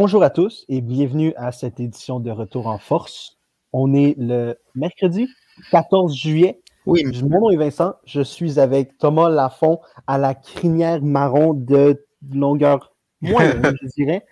[0.00, 3.36] Bonjour à tous et bienvenue à cette édition de Retour en force.
[3.72, 5.28] On est le mercredi
[5.72, 6.62] 14 juillet.
[6.86, 7.02] Oui.
[7.28, 7.96] Mon nom est Vincent.
[8.04, 14.24] Je suis avec Thomas Lafont à la crinière marron de longueur moyenne, je dirais.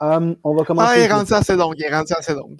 [0.00, 0.92] Um, on va commencer.
[0.94, 1.74] Ah, il est rendu assez long.
[1.74, 2.56] Il est rendu assez long.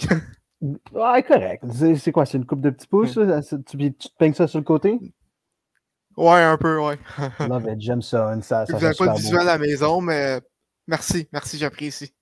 [1.00, 1.64] ah, correct.
[1.96, 2.26] C'est quoi?
[2.26, 3.14] C'est une coupe de petits pouces?
[3.14, 3.40] Ça?
[3.42, 5.00] Tu, tu te peignes ça sur le côté?
[6.18, 6.98] Ouais, un peu, ouais.
[7.48, 7.80] Love it.
[7.80, 8.38] J'aime ça.
[8.42, 10.42] ça, ça Vous n'avez pas de visuel à la maison, mais
[10.86, 11.26] merci.
[11.32, 12.12] Merci, j'apprécie.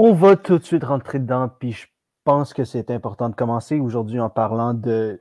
[0.00, 1.88] On va tout de suite rentrer dedans, puis je
[2.22, 5.20] pense que c'est important de commencer aujourd'hui en parlant de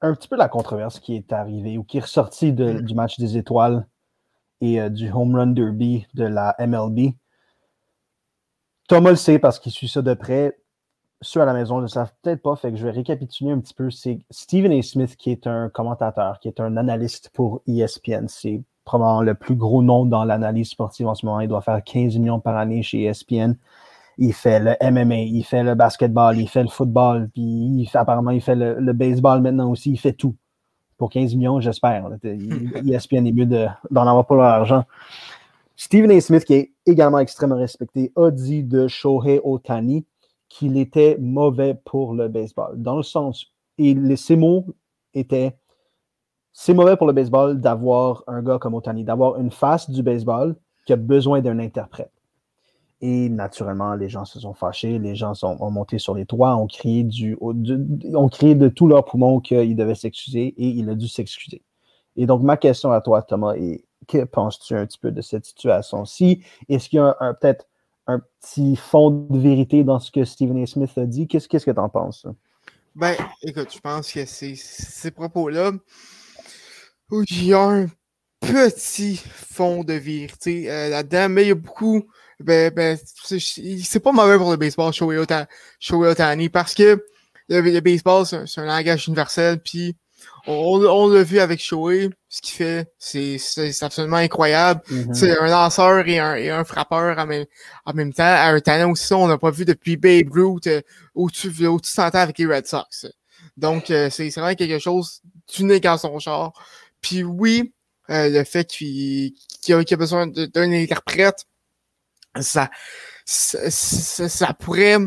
[0.00, 2.80] un petit peu la controverse qui est arrivée ou qui est ressortie de, Mm.
[2.80, 3.86] du match des étoiles
[4.62, 7.12] et euh, du home run derby de la MLB.
[8.88, 10.58] Thomas le sait parce qu'il suit ça de près.
[11.20, 13.60] Ceux à la maison ne le savent peut-être pas, fait que je vais récapituler un
[13.60, 13.90] petit peu.
[13.90, 14.80] C'est Stephen A.
[14.80, 18.28] Smith qui est un commentateur, qui est un analyste pour ESPN.
[18.28, 21.40] C'est probablement le plus gros nom dans l'analyse sportive en ce moment.
[21.40, 23.56] Il doit faire 15 millions par année chez ESPN
[24.18, 27.98] il fait le MMA, il fait le basketball, il fait le football, puis il fait,
[27.98, 30.34] apparemment il fait le, le baseball maintenant aussi, il fait tout.
[30.96, 32.08] Pour 15 millions, j'espère.
[32.24, 34.84] ESPN est mieux de- d'en avoir pour leur argent.
[35.76, 36.20] Stephen A.
[36.22, 40.06] Smith, qui est également extrêmement respecté, a dit de Shohei Otani
[40.48, 42.80] qu'il était mauvais pour le baseball.
[42.80, 44.64] Dans le sens, et les, ces mots
[45.12, 45.54] étaient
[46.58, 50.56] c'est mauvais pour le baseball d'avoir un gars comme Otani, d'avoir une face du baseball
[50.86, 52.10] qui a besoin d'un interprète.
[53.00, 56.56] Et naturellement, les gens se sont fâchés, les gens sont, ont monté sur les toits,
[56.56, 60.94] ont crié, du, ont crié de tous leurs poumons qu'il devait s'excuser et il a
[60.94, 61.62] dû s'excuser.
[62.16, 65.44] Et donc, ma question à toi, Thomas, est que penses-tu un petit peu de cette
[65.44, 66.42] situation-ci?
[66.68, 67.66] Est-ce qu'il y a peut-être
[68.06, 70.66] un petit fond de vérité dans ce que Stephen A.
[70.66, 71.26] Smith a dit?
[71.26, 72.26] Qu'est-ce que tu en penses?
[72.94, 75.72] Ben, écoute, je pense que ces, ces propos-là,
[77.10, 77.86] où il y a un
[78.40, 82.04] petit fond de vérité euh, là-dedans, mais il y a beaucoup.
[82.40, 85.46] Ben, ben, c'est pas mauvais pour le baseball, Shohei Ota-
[85.80, 87.02] Shohei Otani, parce que
[87.48, 89.96] le, le baseball, c'est un, langage universel, puis
[90.46, 90.52] on,
[90.84, 93.38] on l'a vu avec Shohei, ce qu'il fait, c'est
[93.82, 94.82] absolument incroyable.
[94.90, 95.14] Mhm.
[95.14, 97.46] C'est un lanceur et un, et un frappeur en même,
[97.86, 98.22] en même temps.
[98.24, 100.82] À un talent aussi, on n'a pas vu depuis Babe Ruth euh,
[101.14, 103.06] au-dessus au 100 ans avec les Red Sox.
[103.56, 105.20] Donc, euh, c'est vraiment quelque chose
[105.54, 106.52] d'unique en son genre.
[107.00, 107.72] Puis oui,
[108.10, 109.32] euh, le fait qu'il
[109.62, 111.44] qu'il a, a besoin de- d'un interprète,
[112.42, 112.70] ça,
[113.24, 114.98] ça, ça, ça pourrait...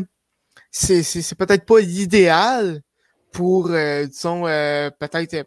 [0.70, 2.80] C'est c'est- c'est peut-être pas l'idéal
[3.32, 5.34] pour, euh, disons, euh, peut-être...
[5.34, 5.44] euh,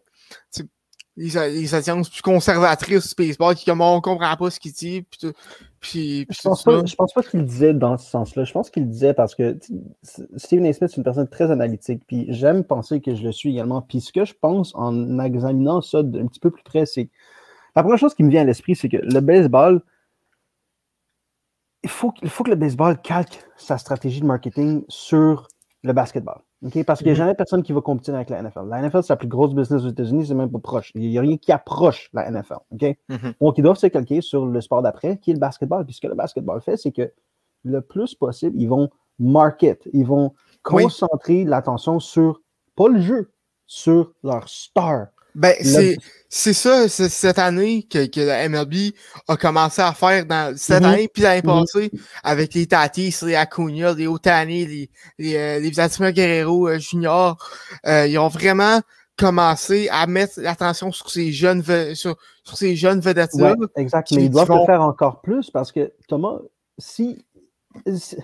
[1.15, 5.03] les, les alliances plus conservatrices du baseball qui comme on comprend pas ce qu'il dit
[5.03, 5.33] puis tout-
[5.79, 8.45] puis, puis Je pense pas, je pense pas qu'il le disait dans ce sens-là.
[8.45, 9.59] Je pense qu'il le disait parce que
[10.37, 10.73] Stephen A.
[10.73, 12.01] Smith, c'est une personne très analytique.
[12.07, 13.81] Puis j'aime penser que je le suis également.
[13.83, 17.09] Puis ce que je pense en examinant ça d'un petit peu plus près, c'est
[17.75, 19.81] la première chose qui me vient à l'esprit, c'est que le baseball,
[21.83, 25.47] il faut, il faut que le baseball calque sa stratégie de marketing sur
[25.83, 26.39] le basketball.
[26.65, 26.85] ok?
[26.85, 27.17] Parce qu'il n'y a Mhm.
[27.17, 28.67] jamais personne qui va compétir avec la NFL.
[28.69, 30.91] La NFL, c'est la plus grosse business aux États-Unis, c'est même pas proche.
[30.95, 32.59] Il n'y a rien qui approche la NFL.
[32.71, 32.95] ok?
[33.09, 33.33] Mhm.
[33.41, 35.83] Donc, ils doivent se calquer sur le sport d'après, qui est le basketball.
[35.85, 37.11] Puis ce que le basketball fait, c'est que
[37.65, 38.89] le plus possible, ils vont
[39.19, 40.33] market, ils vont
[40.71, 40.83] Oui.
[40.83, 42.41] concentrer l'attention sur,
[42.77, 43.31] pas le jeu,
[43.65, 45.07] sur leur star.
[45.35, 45.97] Ben, c'est,
[46.29, 48.93] c'est ça, c'est cette année que, que la MLB
[49.27, 50.89] a commencé à faire dans cette Mhm.
[50.89, 51.59] année puis l'année Mhm.
[51.61, 51.91] passée
[52.23, 57.37] avec les Tatis, les Acuna, les Otani, les, les, euh, les Vladimir Guerrero euh, Junior.
[57.87, 58.79] Euh, ils ont vraiment
[59.17, 63.51] commencé à mettre l'attention sur ces jeunes, sur, sur ces jeunes vedettes-là.
[63.57, 64.11] Ouais, exact.
[64.11, 66.39] Mais ils doivent vont- le faire encore plus parce que, Thomas,
[66.77, 67.23] si.
[67.95, 68.17] si-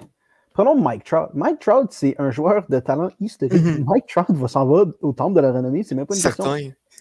[0.53, 1.29] Prenons Mike Trout.
[1.35, 3.53] Mike Trout, c'est un joueur de talent historique.
[3.63, 3.85] Mhm.
[3.87, 5.83] Mike Trout va s'en va au temple de la renommée.
[5.83, 6.43] C'est même pas une question.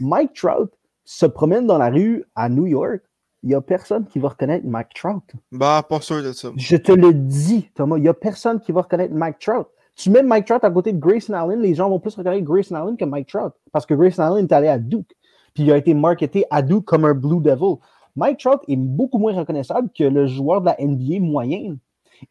[0.00, 0.70] Mike Trout
[1.04, 3.00] se promène dans la rue à New York.
[3.42, 5.22] Il n'y a personne qui va reconnaître Mike Trout.
[5.52, 6.50] Bah, pas sûr de ça.
[6.56, 9.68] Je te le dis, Thomas, il n'y a personne qui va reconnaître Mike Trout.
[9.94, 12.74] Tu mets Mike Trout à côté de Grayson Allen, les gens vont plus reconnaître Grayson
[12.74, 13.52] Allen que Mike Trout.
[13.72, 15.14] Parce que Grayson Allen est allé à Duke.
[15.54, 17.76] Puis il a été marketé à Duke comme un Blue Devil.
[18.16, 21.78] Mike Trout est beaucoup moins reconnaissable que le joueur de la NBA moyenne.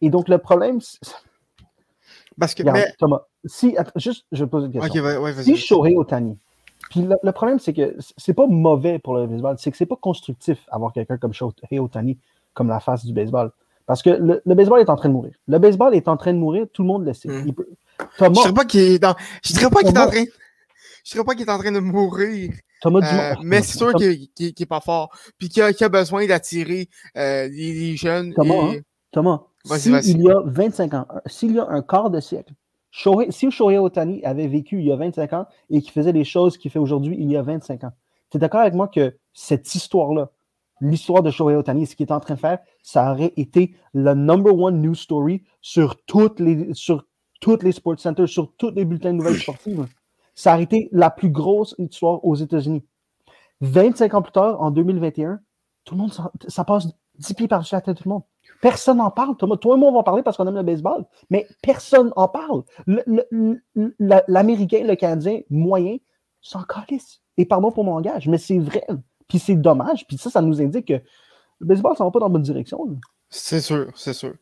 [0.02, 0.80] Et donc, le problème,
[2.38, 5.02] Parce que, regarde, mais, Thomas, si, attends, juste, je vais poser une question.
[5.02, 5.44] ok, ouais, ouais.
[5.44, 6.38] Si Shohei Otani,
[6.90, 9.86] puis le, le problème, c'est que c'est pas mauvais pour le baseball, c'est que c'est
[9.86, 12.18] pas constructif avoir quelqu'un comme Shohei Otani
[12.54, 13.52] comme la face du baseball.
[13.86, 15.34] Parce que le, le baseball est en train de mourir.
[15.48, 17.30] Le baseball est en train de mourir, tout le monde le sait.
[17.30, 17.44] Mm.
[17.48, 17.68] Il peut-
[18.00, 20.24] Je Thomas, dirais pas qu'il est dans, je dirais pas qu'il est en train,
[21.06, 22.52] je dirais pas qu'il est en train de mourir.
[22.82, 23.42] Thomas Euh, Dumont.
[23.44, 25.10] mais c'est sûr Thomas- qu'il qu'il- qu'il est pas fort.
[25.40, 28.34] Puis qu'il a, besoin d'attirer euh, les, les jeunes.
[28.44, 28.74] Et- hein?
[29.12, 32.54] Thomas, Vas-y, s'il y a 25 ans, s'il y a un quart de siècle,
[32.98, 36.24] Shohei- si Shohei Otani avait vécu il y a 25 ans et qu'il faisait les
[36.24, 37.92] choses qu'il fait aujourd'hui il y a 25 ans,
[38.32, 40.32] tu es d'accord avec moi que cette histoire-là
[40.82, 44.14] l'histoire de Shohei Otani, ce qu'il est en train de faire, ça aurait été le
[44.14, 47.06] number one news story sur toutes les, sur
[47.40, 49.88] toutes les sports centers, sur tous les bulletins de nouvelles sportives.
[50.36, 52.84] Ça aurait été la plus grosse histoire aux États-Unis.
[53.62, 55.40] 25 ans plus tard, en 2021,
[55.84, 56.14] tout le monde,
[56.48, 58.24] ça passe 10 pieds par-dessus la tête de tout le monde.
[58.62, 59.38] Personne n'en parle.
[59.38, 62.12] Toi, toi et moi, on va en parler parce qu'on aime le baseball, mais personne
[62.16, 62.64] n'en parle.
[64.28, 65.98] L'Américain, le, Canadien moyen
[66.42, 67.22] s'en calisse.
[67.38, 68.86] Et pardon pour mon langage, mais c'est vrai.
[69.28, 70.08] Puis c'est dommage.
[70.08, 71.02] Puis ça, ça nous indique que
[71.60, 72.80] le baseball, ça va pas dans la bonne direction.
[73.30, 74.34] C'est sûr, c'est sûr.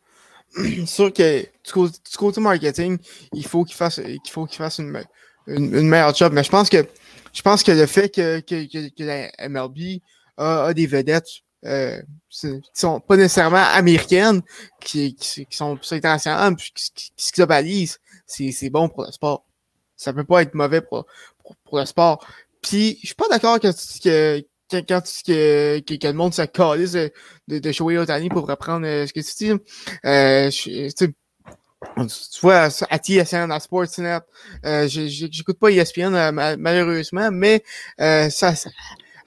[0.86, 2.98] sûr que du côté, marketing,
[3.34, 5.04] il faut qu'il fasse, qu'il faut fasse une,
[5.48, 6.34] une, meilleure job.
[6.34, 6.86] Mais je pense que
[7.34, 10.02] je pense que le fait que, que, que, la MLB
[10.38, 14.42] a, des vedettes euh, qui sont pas nécessairement américaines,
[14.82, 19.46] qui, qui, sont plus internationales, puis qui, se globalisent, c'est bon pour le sport.
[19.96, 21.06] Ça peut pas être mauvais pour,
[21.64, 22.26] pour, le sport.
[22.62, 23.68] Puis, je suis pas d'accord que,
[24.04, 27.12] que, quand, quand que, que, le monde se de,
[27.48, 29.62] de, de Shohei Otani pour reprendre euh, ce que tu dis.
[30.06, 30.50] Euh,
[31.96, 34.20] tu vois, à TSN, à Sportsnet,
[34.66, 37.64] euh, j'écoute pas ESPN euh, malheureusement, mais
[38.00, 38.70] euh, ça, ça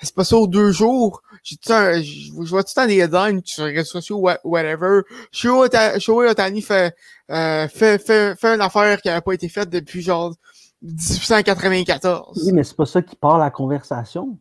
[0.02, 1.22] c'est pas ça aux deux jours.
[1.44, 5.02] Je vois tout le temps des headlines sur les réseaux sociaux, whatever.
[5.32, 6.94] Shohei Otani fait,
[7.30, 10.34] euh, fait, fait, fait une affaire qui n'a pas été faite depuis genre
[10.82, 12.42] 1894.
[12.44, 14.38] Oui, mais c'est pas ça qui part la conversation.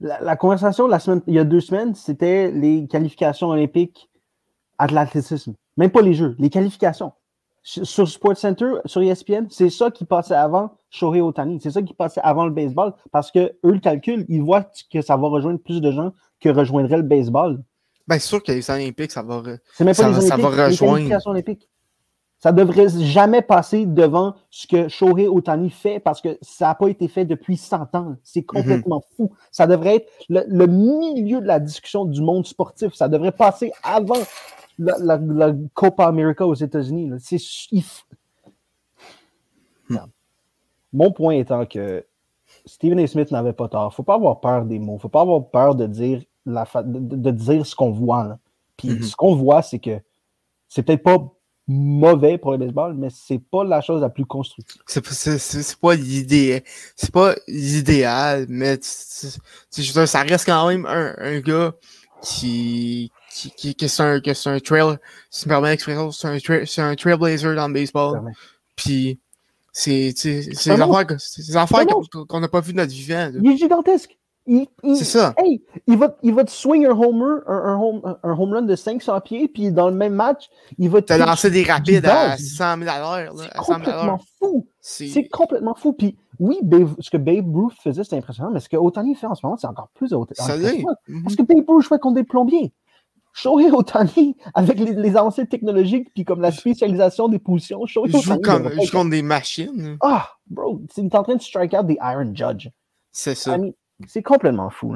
[0.00, 4.08] La, conversation la semaine, il y a deux semaines, c'était les qualifications olympiques
[4.78, 5.54] à l'athlétisme.
[5.76, 7.12] Même pas les jeux, les qualifications.
[7.70, 11.60] Sur SportsCenter, sur ESPN, c'est ça qui passait avant Shohei Otani.
[11.60, 15.02] C'est ça qui passait avant le baseball parce que eux le calculent, ils voient que
[15.02, 17.62] ça va rejoindre plus de gens que rejoindrait le baseball.
[18.08, 19.42] C'est sûr que les Olympiques, ça va,
[19.74, 21.10] ça, les ça va rejoindre.
[21.10, 21.68] Les olympiques.
[22.38, 26.88] Ça devrait jamais passer devant ce que Shohei Otani fait parce que ça n'a pas
[26.88, 28.16] été fait depuis 100 ans.
[28.22, 28.46] C'est mhm.
[28.46, 29.32] complètement fou.
[29.50, 32.94] Ça devrait être le, milieu de la discussion du monde sportif.
[32.94, 34.22] Ça devrait passer avant
[34.78, 37.10] la, Copa America aux États-Unis.
[37.18, 37.38] C'est
[39.88, 39.96] hmm.
[40.92, 42.04] Mon point étant que
[42.64, 43.06] Stephen A.
[43.06, 43.84] Smith n'avait pas tort.
[43.84, 44.92] Il ne faut pas avoir peur des mots.
[44.92, 48.38] Il ne faut pas avoir peur de dire, la de, dire ce qu'on voit.
[48.76, 49.02] Puis mhm.
[49.02, 50.00] ce qu'on voit, c'est que
[50.68, 51.18] c'est peut-être pas
[51.66, 54.80] mauvais pour le baseball, mais c'est pas la chose la plus constructive.
[54.86, 56.64] C'est pas l'idée,
[56.96, 61.74] c'est pas l'idéal, mais ça reste quand même un, un gars
[62.22, 64.96] qui, qui, qui, qui c'est un, que un trail,
[65.30, 68.32] si tu me permets l'expression, c'est un, trail, un trailblazer dans le baseball.
[68.74, 69.20] Puis,
[69.72, 71.86] c'est, c'est, c'est des affaires,
[72.28, 73.30] qu'on n'a pas vu de notre vivant.
[73.40, 74.18] Il est gigantesque.
[74.82, 75.34] C'est ça.
[75.36, 78.76] Hey, il va, il va te swing un homer, un, home, un home run de
[78.76, 80.48] 500 pieds, puis dans le même match,
[80.78, 81.12] il va te.
[81.12, 83.34] lancer des rapides à 100 000 à l'heure.
[83.36, 84.66] C'est complètement fou.
[84.80, 85.92] C'est complètement fou.
[85.92, 86.58] Puis oui,
[87.00, 89.58] ce que Babe Ruth faisait, c'était impressionnant, mais ce que Otani fait en ce moment,
[89.58, 90.94] c'est encore plus impressionnant.
[91.24, 92.72] Parce que Babe Ruth jouait contre des plombiers.
[93.32, 98.22] Shohei Otani, avec les, les avancées technologiques, puis comme la spécialisation des positions, Shohei Otani.
[98.22, 99.96] Joue, comme, joue contre des machines.
[100.02, 102.68] Ah, bro, il est en train de strike out des Iron Judge.
[103.12, 103.56] C'est ça.
[104.06, 104.94] C'est complètement fou.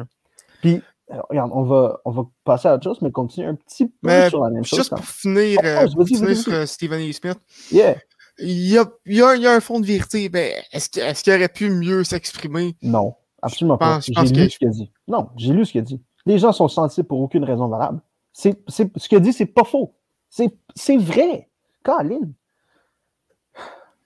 [0.60, 0.80] Puis,
[1.28, 4.44] regarde, on va, on va passer à autre chose, mais continuer un petit peu sur
[4.44, 4.78] la même chose.
[4.78, 7.12] Juste pour finir, oh, euh, pour finir sur euh, Stephen A.
[7.12, 7.38] Smith.
[7.70, 7.96] Yeah.
[8.38, 10.28] Il y, a, il, y a, il y a un fond de vérité.
[10.28, 12.76] Ben, est-ce qu'il est aurait pu mieux s'exprimer?
[12.80, 14.00] Non, absolument pas.
[14.00, 14.90] J'ai lu ce qu'il a dit.
[15.06, 16.00] Non, j'ai lu ce qu'il a dit.
[16.24, 18.00] Les gens sont sensibles pour aucune raison valable.
[18.32, 19.94] C'est, ce qu'il a dit, c'est pas faux.
[20.28, 21.48] C'est vrai.
[21.82, 22.30] Colin.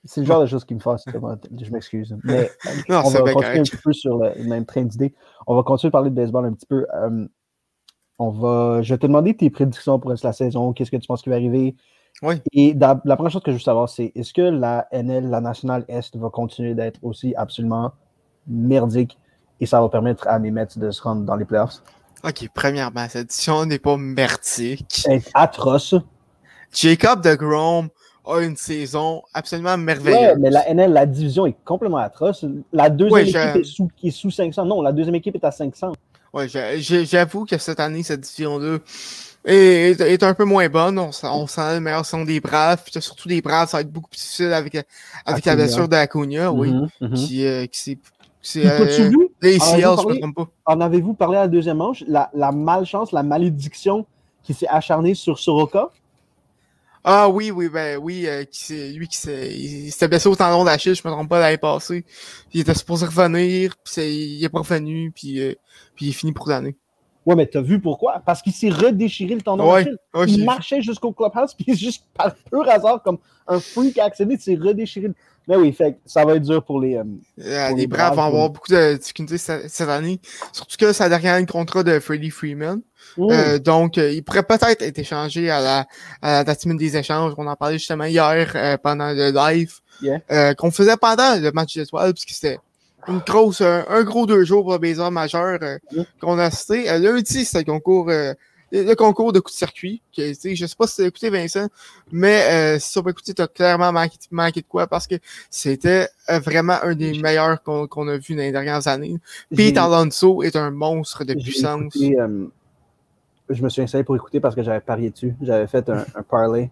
[0.04, 1.04] C'est le genre de choses qui me fassent.
[1.06, 2.16] Je m'excuse.
[2.25, 2.50] Mais
[2.88, 5.14] on va continuer un petit peu sur le même train d'idées.
[5.47, 6.87] On va continuer à parler de baseball un petit peu.
[6.95, 7.26] Euh,
[8.18, 10.73] on va, je vais te demander tes prédictions pour la saison.
[10.73, 11.76] Qu'est-ce que tu penses qui va arriver?
[12.23, 12.37] Oui.
[12.52, 15.85] Et la première chose que je veux savoir, c'est est-ce que la NL, la Nationale
[15.88, 17.92] Est, va continuer d'être aussi absolument
[18.47, 19.18] merdique
[19.61, 21.83] et ça va permettre à mes Mets de se rendre dans les playoffs?
[22.25, 24.87] OK, premièrement, cette édition n'est pas merdique.
[25.06, 25.94] C'est atroce.
[26.73, 27.88] Jacob de Grom
[28.26, 30.20] a une saison absolument merveilleuse.
[30.20, 32.44] Ouais, mais la NL, la division est complètement atroce.
[32.73, 34.64] La deuxième équipe est sous, est sous 500.
[34.64, 35.92] Non, la deuxième équipe est à 500.
[36.32, 38.78] Oui, j'avoue que cette année, cette division-là
[39.44, 40.99] est, est, un peu moins bonne.
[40.99, 42.82] On, on sent le meilleur son des Braves.
[42.85, 44.76] Puis surtout des Braves, ça va être beaucoup plus difficile avec,
[45.25, 46.73] avec la blessure d'Acuna, oui.
[46.73, 47.99] Mm -hmm, Qui, euh, qui
[48.47, 48.85] c'est euh,
[49.43, 50.49] les je me trompe pas.
[50.67, 52.05] En avez-vous parlé à la deuxième manche?
[52.07, 54.07] La, la malchance, la malédiction
[54.45, 55.91] qui s'est acharnée sur Soroka?
[57.03, 61.03] Ah oui, oui, ben oui, euh, qui lui qui s'est blessé au tendon d'Achille, je
[61.07, 62.05] me trompe pas l'année passée.
[62.53, 65.55] il était supposé revenir, puis il est pas revenu, puis, euh,
[65.97, 66.76] puis il est fini pour l'année.
[67.25, 68.23] Ouais, mais t'as vu pourquoi?
[68.25, 69.99] Parce qu'il s'est redéchiré le tendon Ouais, d'Achille.
[70.15, 74.41] ouais, il marchait jusqu'au clubhouse, puis juste par pur hasard, comme un freak accident, il
[74.41, 75.09] s'est redéchiré.
[75.49, 76.97] Mais oui, fait ça va être dur pour les.
[76.97, 77.05] euh,
[77.41, 80.21] Euh, Pour les les Braves vont avoir beaucoup de difficultés cette, année.
[80.53, 82.81] Surtout que ça dernière contrat de Freddie Freeman.
[83.19, 85.87] Euh, donc, euh, il pourrait peut-être être échangé à la,
[86.21, 87.33] à la date limite des échanges.
[87.38, 89.73] On en parlait justement hier euh, pendant le live
[90.03, 90.21] Yeah.
[90.31, 92.59] euh, qu'on faisait pendant le match d'étoiles, puisque c'était
[93.09, 95.59] une grosse, un, un gros deux jours pour le baseball majeur
[96.21, 96.50] qu'on a.
[96.71, 98.35] Euh, lundi, c'était le concours, euh,
[98.85, 100.02] le concours de coup de circuit.
[100.16, 101.68] Que, je sais pas si tu as écouté Vincent,
[102.11, 102.42] mais
[102.76, 105.16] euh, si tu pas écouté, tu as clairement manqué, manqué de quoi parce que
[105.50, 109.16] c'était euh, vraiment un des meilleurs qu'on a vu dans les dernières années.
[109.54, 111.95] Pete Alonso est un monstre de puissance.
[111.97, 112.47] écouté, euh,
[113.49, 115.35] je me suis installé pour écouter parce que j'avais parié dessus.
[115.40, 116.71] J'avais fait un, un parlay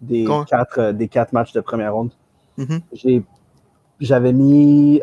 [0.00, 2.10] des Con- quatre, euh, des quatre matchs de première ronde.
[2.56, 2.80] Mhm.
[2.92, 3.22] J'ai-
[4.00, 5.00] J'avais mis.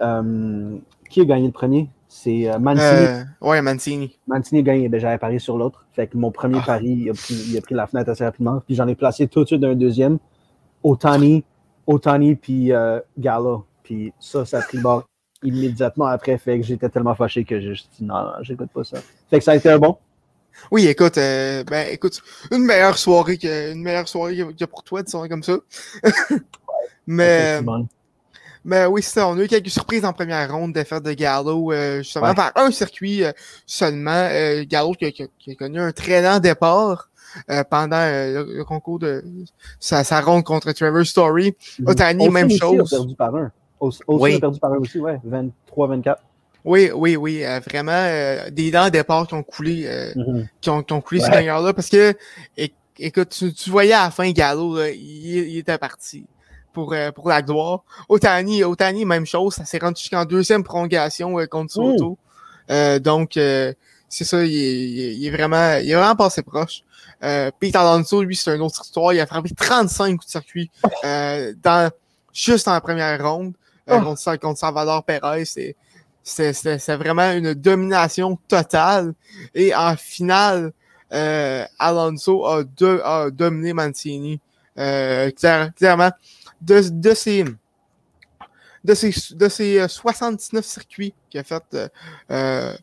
[1.09, 1.89] qui a gagné le premier?
[2.17, 2.87] C'est euh, Mancini.
[2.87, 4.17] Euh, ouais, Mancini.
[4.25, 5.85] Mancini a gagné, ben, j'avais parié sur l'autre.
[5.93, 6.65] Fait que mon premier Ah.
[6.65, 8.61] pari, il a, pris, il a pris la fenêtre assez rapidement.
[8.65, 10.17] Puis j'en ai placé tout de suite un deuxième.
[10.81, 11.43] Otani,
[11.85, 13.65] Otani puis euh, Gallo.
[13.83, 15.03] Puis ça, ça a pris le bord
[15.43, 16.37] immédiatement après.
[16.37, 18.97] Fait que j'étais tellement fâché que j'ai juste dit non, non, j'écoute pas ça.
[19.29, 19.97] Fait que ça a été un bon.
[20.71, 25.03] Oui, écoute, euh, ben, écoute, une meilleure soirée que, une meilleure soirée que, pour toi,
[25.03, 25.57] disons comme ça.
[27.07, 27.59] mais.
[28.65, 29.27] Mais oui, c'est ça.
[29.29, 32.35] On a eu quelques surprises en première ronde d'affaires de Gallo, euh, justement, Ouais.
[32.35, 33.31] par un circuit euh,
[33.65, 34.11] seulement.
[34.31, 37.09] Euh, Gallo qui, a- qui a- qui a connu un très lent départ
[37.49, 39.23] euh, pendant euh, le, le concours de
[39.79, 41.55] sa, sa ronde contre Trevor Story.
[41.85, 42.93] Otani, Austin même aussi chose.
[42.93, 43.51] A perdu par un.
[43.79, 44.35] Aus- Austin Oui.
[44.35, 45.19] a perdu par un aussi, ouais.
[45.75, 46.15] 23-24.
[46.63, 49.83] Oui, oui, oui, euh, vraiment euh, des lents départs qui ont coulé.
[49.85, 50.13] euh,
[50.61, 52.15] qui ont, qui ont coulé ce gagneur-là parce que,
[52.97, 54.99] écoute, tu, tu voyais à la fin Gallo, là, il,
[55.49, 56.25] il était parti
[56.75, 57.79] pour, euh, pour la gloire.
[58.09, 62.19] Otani, Otani, même chose, ça s'est rendu jusqu'en deuxième prolongation euh, contre Soto.
[62.69, 66.43] Euh, donc, c'est ça, il est, il est- il est vraiment, il est vraiment passé
[66.43, 66.81] proche.
[67.23, 69.13] Euh, Pete Alonso, lui, c'est une autre histoire.
[69.13, 70.69] Il a frappé 35 coups de circuit
[71.03, 71.89] euh, dans,
[72.33, 73.53] juste dans la première ronde
[73.87, 73.99] Oh.
[74.01, 75.45] contre, contre Salvador Perez.
[75.45, 79.13] C'est, c'est, vraiment une domination totale.
[79.53, 80.71] Et en finale,
[81.13, 84.39] euh, Alonso a, do- a dominé Mancini.
[84.79, 86.09] Euh, clair- clairement,
[86.61, 87.45] de, de ses
[88.83, 91.87] de ses, de ses euh, 79 circuits qu'il a fait euh,
[92.31, 92.73] euh,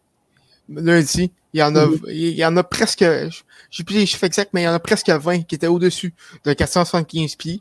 [0.68, 2.00] lundi, il y en a, Mhm.
[2.08, 3.04] il y en a presque,
[3.70, 6.12] j'ai plus les chiffres exacts, mais il y en a presque 20 qui étaient au-dessus
[6.44, 7.60] de 475 pieds.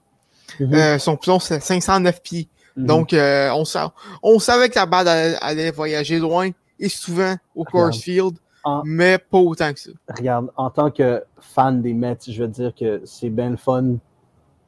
[0.59, 0.73] Mhm.
[0.73, 2.47] Euh, son long, c'est 509 pieds.
[2.75, 2.85] Mhm.
[2.85, 6.49] Donc, on, sa- on savait que la balle allait, allait voyager loin
[6.79, 9.91] et souvent au course field, En- mais pas autant que ça.
[10.17, 13.97] regarde, en tant que fan des Mets, je veux dire que c'est bien le fun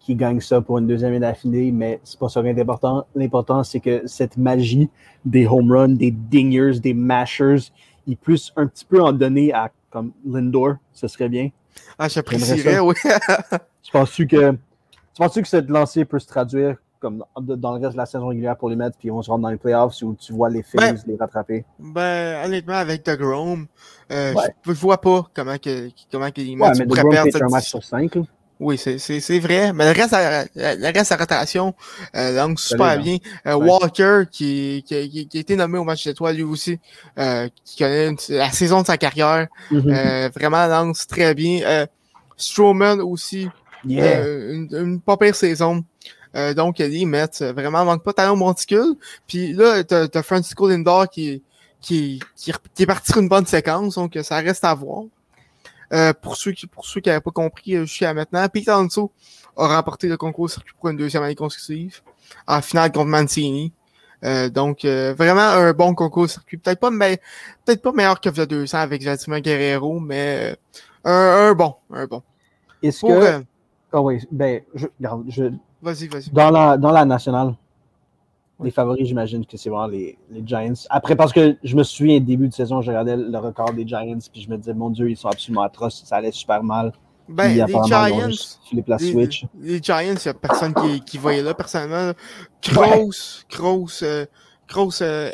[0.03, 3.07] qui gagne ça pour une deuxième année d'affilée, mais c'est pas ça l'important.
[3.15, 4.89] L'important, c'est que cette magie
[5.24, 7.72] des home runs, des dingers, des mashers,
[8.05, 11.50] il plus un petit peu en donner à comme Lindor, ce serait bien.
[11.98, 12.95] Ah, j'apprécierais, oui.
[13.83, 14.57] tu penses-tu que, tu
[15.17, 18.55] penses que ce lancer peut se traduire comme dans le reste de la saison régulière
[18.55, 20.95] pour les Mets, puis on se rentre dans les playoffs où tu vois les ben,
[20.95, 21.65] Phillies les rattraper?
[21.77, 23.67] Ben, honnêtement, avec DeGrom,
[24.10, 24.33] euh,
[24.63, 28.17] je ne vois pas comment, que, comment que les Mets mais un match sur 5.
[28.63, 29.74] Oui, c'est, vrai.
[29.74, 31.74] Mais le reste, à- le reste à rotation
[32.15, 33.17] euh, lance super bien.
[33.46, 33.70] Euh, Ouais.
[33.70, 36.79] Walker, qui, qui, qui, qui a été nommé au match d'étoiles lui aussi,
[37.20, 41.62] euh, qui connaît une- la saison de sa carrière, euh, vraiment lance très bien.
[41.65, 41.86] Euh,
[42.38, 43.50] Strowman aussi,
[43.86, 44.20] Yeah!
[44.22, 45.84] euh, une, une pas pire saison.
[46.36, 48.96] Euh, donc, les Mets, vraiment, manque pas de talent monticule.
[49.27, 51.43] Puis là, t'as, t'as Francisco Lindor qui,
[51.82, 55.03] qui, qui, qui est parti sur une bonne séquence, donc ça reste à voir.
[55.93, 59.12] Euh, pour ceux qui pour ceux qui n'avaient pas compris euh, jusqu'à maintenant, Pete Alonso
[59.55, 62.01] a remporté le concours circuit pour une deuxième année consécutive
[62.47, 63.71] en finale contre Mancini.
[64.23, 66.57] Euh, donc euh, vraiment un bon concours circuit.
[66.57, 67.19] Peut-être pas mais
[67.65, 70.55] peut-être pas meilleur que le 200 avec Vladimir Guerrero, mais
[71.05, 72.23] euh, un, un bon, un bon.
[72.81, 73.12] Est-ce que.
[73.12, 73.39] euh,
[73.91, 74.88] Ah oui, ben, je,
[75.27, 75.43] je,
[75.81, 76.29] vas-y, vas-y.
[76.31, 77.53] Dans la, dans la nationale.
[78.62, 80.74] Les favoris, j'imagine que c'est vraiment les, les Giants.
[80.89, 84.19] Après, parce que je me souviens, début de saison, je regardais le record des Giants,
[84.31, 86.93] puis je me disais, mon Dieu, ils sont absolument atroces, ça allait super mal.
[87.27, 89.45] Ben, les Giants, les, switch.
[89.62, 92.12] les Giants, il n'y a personne qui, qui voyait là, personnellement.
[92.62, 94.25] Grosse, grosse, euh,
[94.70, 95.29] grosse euh,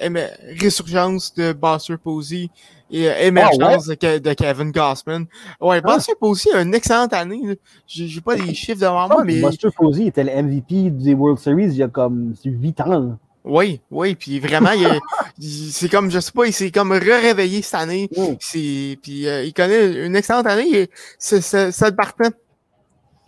[0.60, 2.50] résurgence de Buster Posey
[2.92, 5.26] et euh, émergence de, Ke- de Kevin Gossman.
[5.62, 5.96] Ouais, Ah.
[5.96, 7.58] Buster Posey a une excellente année.
[7.88, 11.66] J'ai pas les chiffres devant moi, mais Buster Posey était le MVP des World Series
[11.66, 13.18] il y a comme 8 ans.
[13.46, 14.72] oui, oui, puis vraiment,
[15.40, 18.10] c'est comme, je sais pas, il s'est comme réveillé cette année.
[18.16, 18.36] Mm.
[18.40, 20.82] Puis euh, il connaît une excellente année.
[20.84, 22.30] et C'est le partant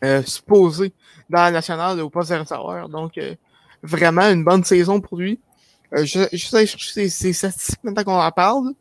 [0.03, 0.93] euh, supposé
[1.29, 2.89] dans la nationale au poste de receveur.
[2.89, 3.35] Donc, euh,
[3.83, 5.39] vraiment une bonne saison pour lui.
[5.93, 8.73] Euh, je, je sais chercher ses statistiques maintenant qu'on en parle.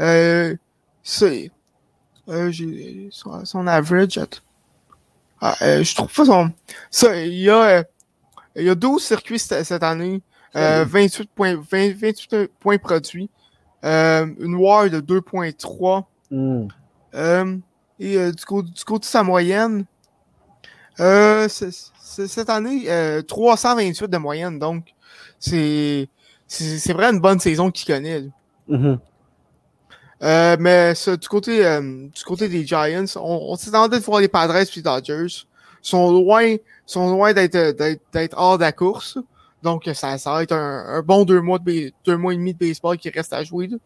[0.00, 0.56] Euh,
[1.02, 1.50] c'est.
[2.28, 4.20] Euh, j'ai son, son average.
[5.40, 6.52] Ah, euh, je trouve pas son.
[6.90, 7.82] Ça, il y a, euh,
[8.56, 10.22] il y a 12 circuits cette, cette année.
[10.54, 13.28] Euh, 28, points, 20, 28 points produits.
[13.84, 16.04] Euh, une WAR de 2.3.
[16.30, 16.68] Hmm.
[17.14, 17.56] Euh,
[17.98, 19.84] et euh, du, côté, du côté de sa moyenne,
[21.00, 21.70] euh, c'est-
[22.00, 24.58] c'est- cette année, euh, 328 de moyenne.
[24.58, 24.94] Donc,
[25.38, 26.08] c'est
[26.52, 28.24] c'est vraiment une bonne saison qu'il connaît.
[28.68, 28.98] Mhm.
[30.22, 34.20] Euh, mais ça, du, côté, euh, du côté des Giants, on, on s'attendait de voir
[34.20, 35.46] les Padres et les Dodgers.
[35.80, 36.56] sont loin,
[36.86, 37.76] sont loin d'être
[38.12, 39.18] d'être hors de la course.
[39.62, 42.52] Donc, ça, ça va être un, un bon deux mois, de, deux mois et demi
[42.52, 43.68] de baseball qui reste à jouer.
[43.72, 43.78] Euh,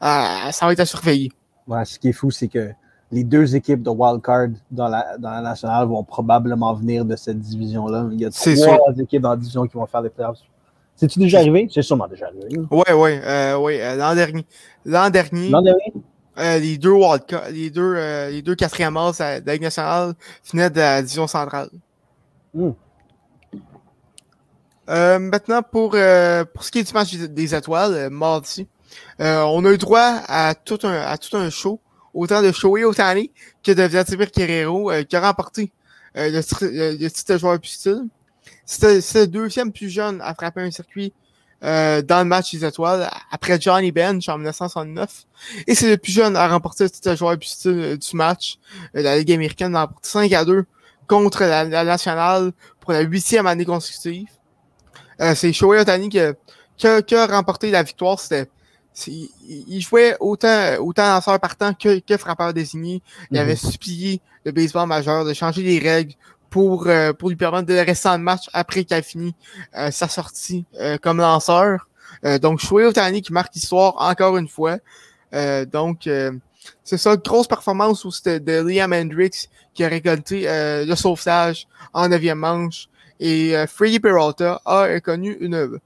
[0.00, 1.32] ça va être à surveiller.
[1.66, 2.70] Ouais, ce qui est fou, c'est que
[3.10, 7.38] les deux équipes de wildcard dans la, dans la nationale vont probablement venir de cette
[7.38, 8.08] division-là.
[8.12, 10.38] Il y a trois équipes dans la division qui vont faire les playoffs.
[10.96, 11.68] C'est-tu déjà arrivé?
[11.72, 12.58] C'est sûrement déjà arrivé.
[13.24, 13.80] euh, ouais.
[13.82, 14.46] euh, L'an dernier,
[14.84, 15.92] l'an dernier, L'an dernier?
[16.38, 20.14] euh, les deux wildcards, les deux, euh, les deux quatrième as de la Ligue nationale
[20.52, 21.68] venaient de la division centrale.
[24.88, 28.68] Euh, maintenant, pour, euh, pour ce qui est du match des, étoiles, mardi,
[29.20, 31.80] euh, on a eu droit à tout un, à tout un show,
[32.12, 33.30] autant de Shohei Otani
[33.62, 35.72] que de Vladimir Guerrero, euh, qui a remporté
[36.16, 38.02] euh, le, titre- le- le titre de joueur plus style.
[38.66, 41.12] C'était le deuxième plus jeune à frapper un circuit
[41.62, 45.24] euh, dans le match des étoiles, après Johnny Bench en 1969.
[45.66, 47.36] Et c'est le plus jeune à remporter le titre de joueur
[47.66, 48.58] euh, du match.
[48.96, 50.64] Euh, la Ligue américaine a remporté 5 à 2
[51.06, 54.28] contre la, la nationale pour la huitième année consécutive.
[55.20, 56.34] Euh, c'est Shohei Otani qui a,
[56.76, 58.18] qui a- qui a remporté la victoire.
[58.18, 58.48] C'était,
[58.92, 59.30] c'est- il,
[59.68, 63.02] il jouait autant, autant lanceur partant que, que frappeur désigné.
[63.30, 63.40] Il Mhm.
[63.40, 66.12] avait supplié le baseball majeur de changer les règles
[66.54, 69.34] pour, euh, pour lui permettre de rester en match après qu'il a fini
[69.76, 71.88] euh, sa sortie euh, comme lanceur.
[72.40, 74.78] Donc, Shohei Otani qui marque l'histoire encore une fois.
[75.72, 76.08] Donc,
[76.84, 82.08] c'est ça, grosse performance aussi de, de Liam Hendricks qui a récolté le sauvetage en
[82.08, 82.88] neuvième manche.
[83.20, 85.80] Et Freddy Peralta a connu une,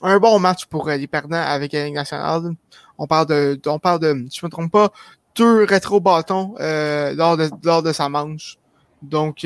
[0.00, 2.54] un bon match pour les perdants avec la nationale.
[2.96, 4.90] On parle de, on parle de, je me trompe pas,
[5.34, 8.56] deux rétro-bâtons lors, de, lors de sa manche.
[9.02, 9.44] Donc,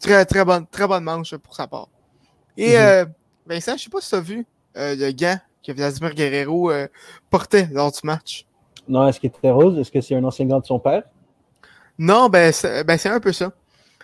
[0.00, 1.88] très, très bonne, très bonne manche pour sa part.
[2.56, 3.04] Et euh,
[3.46, 6.86] Vincent, je sais pas si tu as vu euh, le gant que Vladimir Guerrero euh,
[7.30, 8.46] portait lors du match.
[8.88, 9.78] Non, est-ce qu'il était rose?
[9.78, 11.02] Est-ce que c'est un enseignant de son père?
[11.98, 13.52] Non, ben c'est ben, un peu ça.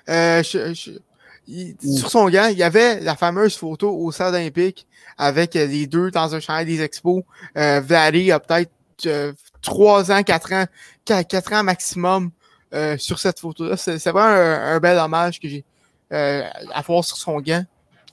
[0.09, 0.99] Je- je-
[1.47, 1.97] il- Mm.
[1.97, 4.87] Sur son gant, il y avait la fameuse photo au stade olympique
[5.19, 7.23] avec les deux dans un chantier des expos.
[7.55, 8.71] Vladdy a peut-être
[9.07, 10.67] euh, trois ans, quatre ans,
[11.05, 12.31] qua- quatre ans maximum
[12.73, 13.77] euh, sur cette photo-là.
[13.77, 15.65] C'est c'est vraiment un, un bel hommage que j'ai
[16.13, 16.43] euh,
[16.73, 17.65] à voir sur son gant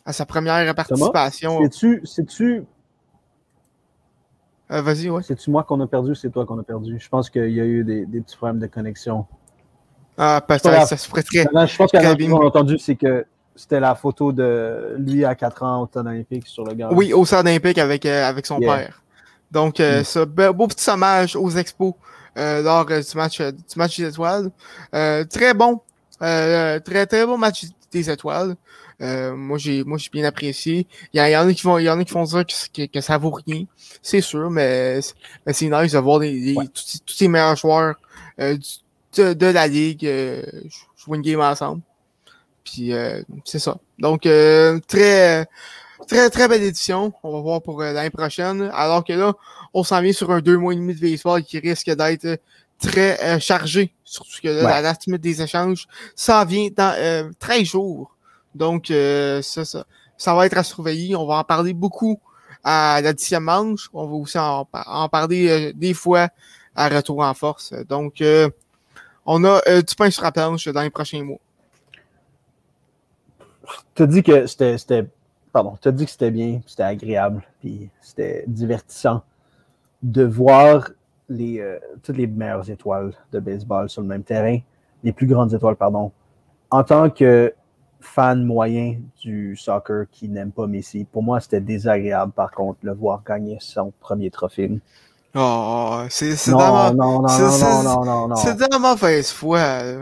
[0.05, 1.61] à sa première participation.
[1.63, 2.65] Sais-tu, sais-tu,
[4.71, 5.23] Euh, Vas-y, ouais.
[5.23, 6.97] c'est-tu moi qu'on a perdu ou c'est toi qu'on a perdu?
[6.99, 9.25] Je pense qu'il y a eu des, des petits problèmes de connexion.
[10.17, 10.87] Ah, peut-être, grave.
[10.87, 11.45] ça se prêterait.
[11.45, 15.23] Maintenant, je pense que Très qu'on a entendu, c'est que c'était la photo de lui
[15.23, 16.89] à 4 ans au Stade olympique sur le gars.
[16.91, 18.75] Oui, au stade olympique avec, euh, avec son Yeah.
[18.77, 19.03] père.
[19.51, 20.03] Donc, euh, Mm.
[20.03, 21.93] ce be- beau petit hommage aux expos
[22.37, 24.51] euh, lors du match du match des étoiles.
[24.91, 25.79] Très bon.
[26.19, 27.65] Très, très bon match
[27.99, 28.55] des étoiles.
[29.01, 30.87] Euh, moi, j'ai moi j'ai bien apprécié.
[31.13, 32.85] Il y, y en a qui vont il y en a qui vont dire que,
[32.85, 33.63] que, que ça vaut rien.
[34.01, 36.67] C'est sûr, mais, c'est- mais c'est nice de voir les, les- Ouais.
[36.67, 37.95] tous, tous les meilleurs joueurs
[38.39, 40.43] euh, du- de, de la ligue euh,
[40.97, 41.81] jouer une game ensemble.
[42.63, 43.77] Puis euh, c'est ça.
[43.99, 44.21] Donc
[44.87, 45.47] très
[46.07, 47.11] Très, très belle édition.
[47.23, 48.69] On va voir pour l'année prochaine.
[48.73, 49.33] Alors que là,
[49.73, 52.39] on s'en vient sur un deux mois et demi de baseball qui risque d'être
[52.79, 53.93] très euh, chargé.
[54.03, 54.69] Surtout que là, Ouais.
[54.71, 58.15] la date limite des échanges, ça vient dans euh, 13 jours.
[58.55, 59.85] Donc, euh, ça, ça,
[60.17, 61.15] ça va être à surveiller.
[61.15, 62.19] On va en parler beaucoup
[62.63, 63.89] à la dixième manche.
[63.93, 66.29] On va aussi en, par- en parler euh, des fois
[66.75, 67.73] à retour en force.
[67.89, 68.49] Donc, euh,
[69.25, 71.39] on a euh, du pain sur la planche dans les prochains mois.
[73.95, 75.05] Tu as dit que c'était, c'était-
[75.51, 79.23] pardon, tu dit que c'était bien, c'était agréable, puis c'était divertissant
[80.03, 80.89] de voir
[81.29, 84.57] les, euh, toutes les meilleures étoiles de baseball sur le même terrain,
[85.03, 86.11] les plus grandes étoiles, pardon.
[86.69, 87.53] En tant que
[87.99, 92.93] fan moyen du soccer qui n'aime pas Messi, pour moi, c'était désagréable, par contre, le
[92.93, 94.79] voir gagner son premier trophée.
[95.35, 99.59] Oh, c'est Non, ma- non, non, non, non, non, non, c'est de la mauvaise foi.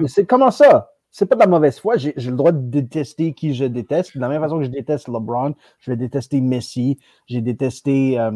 [0.08, 0.92] c'est comment ça?
[1.12, 1.98] C'est pas de la mauvaise foi.
[1.98, 4.16] J'ai j'ai le droit de détester qui je déteste.
[4.16, 7.00] De la même façon que je déteste LeBron, je vais détester Messi.
[7.28, 8.32] J'ai détesté, euh,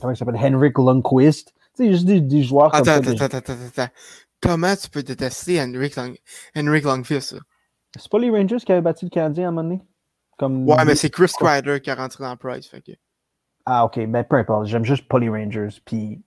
[0.00, 1.54] comment il s'appelle, Henrik Lundqvist.
[1.76, 3.10] Tu sais, juste des, des joueurs comme Attends, ça.
[3.10, 3.92] attends, attends, attends, attends.
[4.40, 6.14] Comment tu peux détester Henrik, Long...
[6.56, 6.84] Henrik
[7.16, 9.82] C'est pas les Rangers qui avaient battu le Canadien à un moment donné?
[10.38, 10.68] Comme...
[10.68, 12.68] Ouais, mais c'est Chris Kreider qui a rentré dans Price.
[12.68, 12.92] Fait que...
[13.66, 14.06] Ah, ok.
[14.06, 14.66] Ben, peu importe.
[14.66, 15.68] J'aime juste pas les Rangers.
[15.84, 16.20] Puis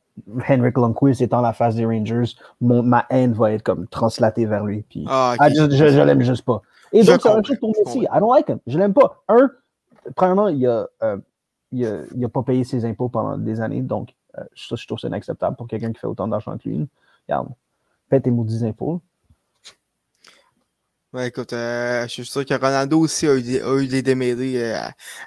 [0.49, 4.63] Henrik Lundqvist étant la face des Rangers, mon, ma haine va être comme translatée vers
[4.63, 4.83] lui.
[4.89, 5.37] Puis, Ah, ok.
[5.41, 6.61] ah, je, je, je l'aime juste pas.
[6.91, 7.99] Et donc, c'est la même chose pour Messi.
[7.99, 8.59] I don't like him.
[8.65, 9.23] Je l'aime pas.
[9.27, 9.51] Un,
[10.15, 11.17] premièrement, il a, euh,
[11.71, 13.81] il a, il a pas payé ses impôts pendant des années.
[13.81, 14.15] Donc,
[14.55, 16.87] ça, je trouve ça inacceptable pour quelqu'un qui fait autant d'argent que lui.
[17.27, 17.49] Regarde,
[18.09, 19.01] paie tes maudits impôts.
[21.13, 24.01] Ouais, écoute, euh, je suis sûr que Ronaldo aussi a eu des, a eu des
[24.01, 24.77] démêlés euh,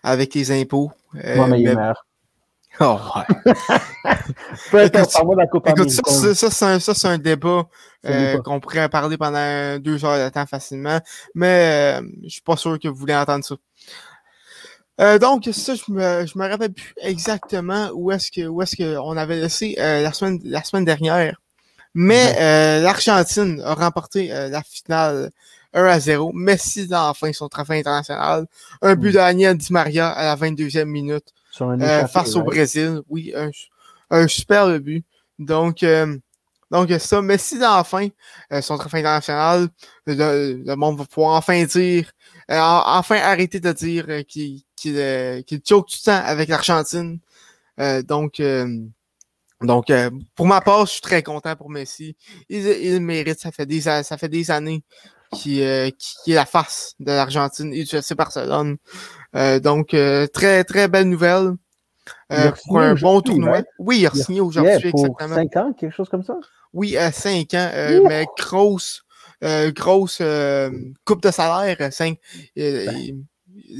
[0.03, 0.93] avec les impôts.
[1.17, 2.07] Euh, Moi, mais il mais- meilleur.
[2.79, 3.53] Oh, ouais.
[4.87, 7.67] Écoute, de la Coupe Écoute, ça, ça, ça, c'est un, ça, c'est un débat
[8.03, 10.99] C'est euh, qu'on pourrait parler pendant deux heures de temps facilement,
[11.35, 13.57] mais euh, je suis pas sûr que vous voulez entendre ça.
[15.01, 18.77] Euh, donc, ça, je me, je me rappelle plus exactement où est-ce que où est-ce
[18.77, 21.41] qu'on avait laissé euh, la, semaine, la semaine dernière.
[21.95, 25.31] Mais euh, l'Argentine a remporté euh, la finale
[25.73, 26.33] 1 à 0.
[26.35, 28.47] Messi a enfin son trophée international.
[28.83, 31.33] Un but Daniel Di Maria à la 22e minute
[31.83, 32.43] euh, face au?
[32.45, 33.01] Brésil.
[33.09, 33.51] Oui, un,
[34.11, 35.05] un super but.
[35.39, 36.17] Donc, euh,
[36.71, 38.09] donc ça, Messi enfin
[38.53, 39.69] euh, son trophée international,
[40.07, 42.13] le, le monde va pouvoir enfin dire,
[42.51, 46.49] euh, en- enfin arrêter de dire qu'il qu'il euh, qu'il choke tout le temps avec
[46.49, 47.19] l'Argentine.
[47.79, 48.67] Euh, donc, euh,
[49.61, 52.17] donc euh, pour ma part, je suis très content pour Messi.
[52.49, 53.39] Il, il mérite.
[53.41, 54.83] Ça fait des, ça fait des années
[55.33, 55.87] qu'il euh,
[56.27, 58.77] est la face de l'Argentine et du FC Barcelone.
[59.37, 59.89] Euh, donc,
[60.33, 61.53] très, très belle nouvelle.
[62.65, 63.59] Pour un bon tournoi.
[63.79, 65.35] Oui, il a signé aujourd'hui, exactement.
[65.51, 66.37] 5 ans, quelque chose comme ça?
[66.73, 67.71] Oui, à 5 ans,
[68.09, 69.03] mais grosse,
[69.75, 70.23] grosse
[71.05, 72.19] coupe de salaire, cinq-
[72.87, 73.25] Ben.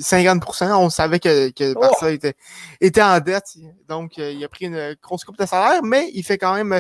[0.01, 0.73] 50%.
[0.79, 1.81] On savait que, que le Oh!
[1.81, 2.35] Barça était,
[2.81, 3.57] était en dette,
[3.89, 6.73] donc euh, il a pris une grosse coupe de salaire, mais il fait quand même,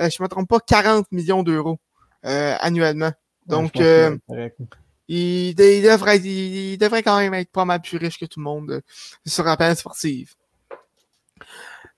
[0.00, 1.78] euh, je me trompe pas, 40 millions d'euros
[2.24, 3.12] euh, annuellement.
[3.46, 4.18] Donc, Ouais,
[5.08, 8.26] il, de- il devrait, il, il devrait quand même être pas mal plus riche que
[8.26, 8.80] tout le monde euh,
[9.26, 10.34] sur la planète sportive.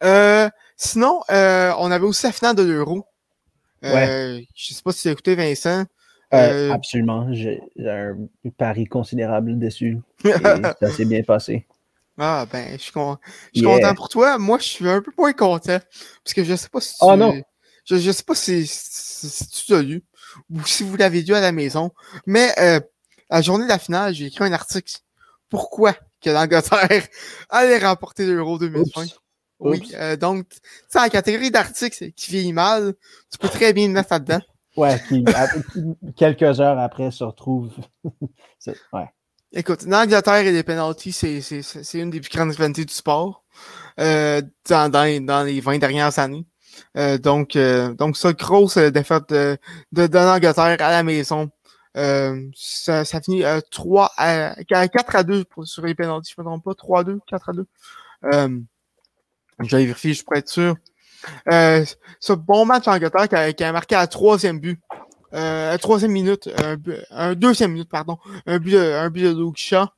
[0.02, 3.04] Euh, sinon, euh, on avait aussi la finale de l'Euro.
[3.84, 5.84] Euh, Je sais pas si tu as écouté Vincent.
[6.32, 7.32] Euh, Euh, absolument.
[7.32, 8.16] J'ai un
[8.56, 9.98] pari considérable dessus.
[10.24, 10.28] Et
[10.80, 11.66] ça s'est bien passé.
[12.18, 13.16] Ah ben, je suis, con-
[13.54, 13.76] je suis Yeah.
[13.78, 14.38] content pour toi.
[14.38, 15.78] Moi, je suis un peu moins content.
[16.22, 16.98] Parce que je sais pas si tu.
[17.00, 17.34] Oh non.
[17.84, 20.04] Je, je sais pas si, si, si tu l'as lu
[20.50, 21.90] ou si vous l'avez lu à la maison.
[22.26, 22.78] Mais euh,
[23.30, 24.96] la journée de la finale, j'ai écrit un article.
[25.48, 27.06] Pourquoi que l'Angleterre
[27.48, 29.02] allait remporter l'Euro 2020?
[29.02, 29.18] Oups.
[29.58, 32.94] Oui, euh, donc, tu sais, en catégorie d'articles qui vieillit mal,
[33.30, 34.40] tu peux très bien le mettre là-dedans.
[34.80, 34.98] Ouais,
[36.16, 37.70] quelques heures après se retrouve.
[39.52, 43.44] Écoute, l'Angleterre et les penalties, c'est, une des plus grandes rivalités du sport
[43.98, 44.40] euh,
[44.70, 46.46] dans, les 20 dernières années.
[46.96, 49.58] Euh, donc, euh, donc ça, grosse défaite de,
[49.92, 51.50] de, l'Angleterre à la maison.
[51.94, 56.64] Ça, finit euh, 3 à, 4 à 2 pour, sur les penalties, je me trompe
[56.64, 57.66] pas, 3 à 2, 4 à 2.
[58.32, 58.60] Euh,
[59.60, 60.74] je vais vérifier, je pourrais être sûr.
[61.52, 61.84] Euh,
[62.18, 64.80] ce bon match Angleterre qui a, qui a marqué à troisième but.
[65.32, 66.50] Euh, troisième minute,
[67.10, 69.88] un, deuxième minute, pardon un but de, un.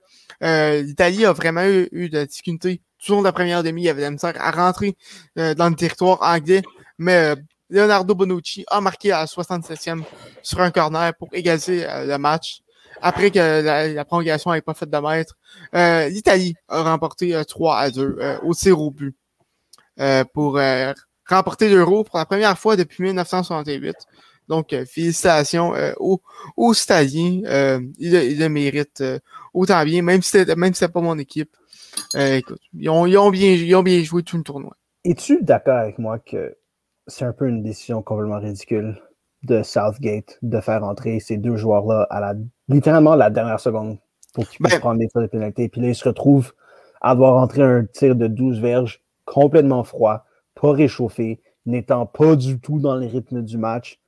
[0.42, 2.82] Euh, L'Italie a vraiment eu, de la difficulté.
[2.98, 4.96] Tout au long de la première demi, il y avait de la misère à rentrer
[5.38, 6.62] euh, dans le territoire anglais.
[6.98, 7.36] Mais euh,
[7.72, 10.02] Leonardo Bonucci a marqué à la 67e
[10.42, 12.60] sur un corner pour égaliser euh, le match.
[13.00, 15.34] Après que la, prolongation n'avait pas fait de mètre,
[16.08, 19.16] l'Italie a remporté euh, 3 à 2 euh, au tir au but
[20.32, 20.60] pour
[21.26, 23.94] remporter l'Euro pour la première fois depuis 1968.
[24.48, 26.20] Donc, euh, félicitations euh, aux,
[26.56, 27.40] aux Italiens.
[27.46, 29.18] Euh, ils, le- ils le méritent euh,
[29.54, 31.56] autant bien, même si c'était même si pas mon équipe.
[32.14, 34.76] Écoute, ils ont, ils, ont bien, ils ont bien joué tout le tournoi.
[35.04, 36.56] Es-tu d'accord avec moi que
[37.06, 39.00] c'est un peu une décision complètement ridicule
[39.42, 42.34] de Southgate de faire entrer ces deux joueurs-là à la
[42.68, 43.98] littéralement la dernière seconde
[44.34, 45.68] pour qu'ils puissent Ben- prendre des tirs de pénalité.
[45.68, 46.52] Puis là, ils se retrouvent
[47.00, 52.60] à devoir entrer un tir de 12 verges complètement froid, pas réchauffé, n'étant pas du
[52.60, 54.00] tout dans le rythme du match.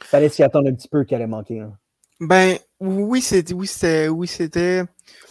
[0.00, 1.60] Fallait s'y attendre un petit peu qu'elle allait manquer.
[1.60, 1.76] hein.
[2.20, 4.84] Ben, oui, c'était, oui, c'était, oui, c'était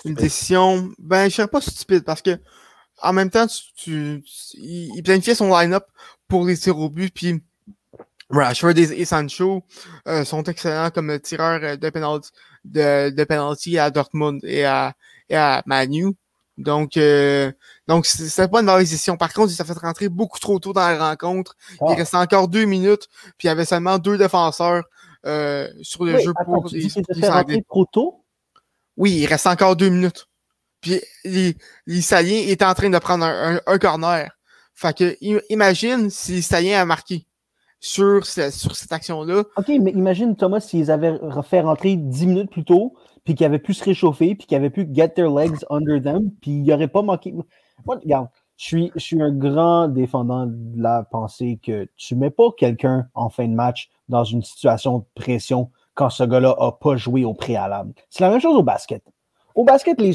[0.06, 2.40] une décision, ben, je serais pas stupide parce que,
[3.02, 5.84] en même temps, tu, tu- tu- il, planifiait son line-up
[6.30, 7.42] pour les tirs au but, puis
[8.30, 9.64] Rashford et, Sancho
[10.08, 12.30] euh, sont excellents comme tireurs euh, de penalty,
[12.66, 14.94] de, de penalty à Dortmund et à,
[15.30, 16.14] et à Manu.
[16.58, 17.52] Donc, euh,
[17.88, 19.16] donc c'est- c'était pas une mauvaise décision.
[19.16, 21.56] Par contre, il s'est fait rentrer beaucoup trop tôt dans la rencontre.
[21.82, 21.86] Ah.
[21.90, 24.84] Il restait encore deux minutes, puis il y avait seulement deux défenseurs
[25.26, 28.24] euh, sur le Oui, jeu attends, pour tu dis pour s'est rentrer trop tôt?
[28.96, 30.28] Oui, il reste encore deux minutes.
[30.82, 31.02] Puis
[31.86, 34.32] Italiens étaient en train de prendre un, un, un corner.
[34.74, 37.26] Fait que im- imagine si les Italiens a marqué
[37.80, 39.44] sur, ce- sur cette action-là.
[39.58, 43.60] OK, mais imagine, Thomas, s'ils avaient fait rentrer 10 minutes plus tôt, puis qu'ils avaient
[43.60, 46.74] pu se réchauffer, puis qu'ils avaient pu get their legs under them, puis il n'y
[46.74, 47.34] aurait pas manqué.
[47.86, 52.32] Moi, regarde, je suis, je suis un grand défendant de la pensée que tu mets
[52.32, 56.72] pas quelqu'un en fin de match dans une situation de pression quand ce gars-là a
[56.72, 57.94] pas joué au préalable.
[58.10, 59.04] C'est la même chose au basket.
[59.54, 60.14] Au basket, les,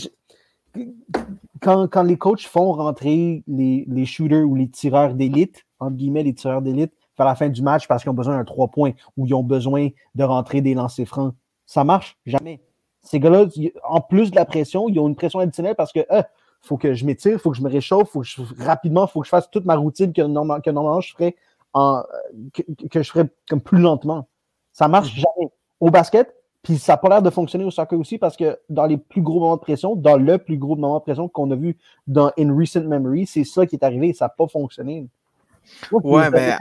[1.60, 6.22] quand, quand les coachs font rentrer les, les shooters ou les tireurs d'élite, entre guillemets,
[6.22, 8.92] les tireurs d'élite, vers la fin du match parce qu'ils ont besoin d'un trois points
[9.16, 11.34] ou ils ont besoin de rentrer des lancers francs,
[11.66, 12.60] ça marche jamais.
[13.02, 13.46] Ces gars-là,
[13.88, 16.22] en plus de la pression, ils ont une pression additionnelle parce que euh,
[16.60, 19.26] faut que je m'étire, faut que je me réchauffe, faut que je, rapidement, faut que
[19.26, 21.36] je fasse toute ma routine que, normal, que normalement je ferais
[21.74, 22.02] en,
[22.52, 24.28] que, que, je ferais comme plus lentement.
[24.72, 25.24] Ça marche mm-hmm.
[25.38, 25.52] jamais.
[25.80, 26.32] Au basket,
[26.62, 29.20] puis ça n'a pas l'air de fonctionner au soccer aussi parce que dans les plus
[29.20, 32.30] gros moments de pression, dans le plus gros moment de pression qu'on a vu dans
[32.38, 35.08] In Recent Memory, c'est ça qui est arrivé ça n'a pas fonctionné.
[35.90, 36.56] Ouais, mais,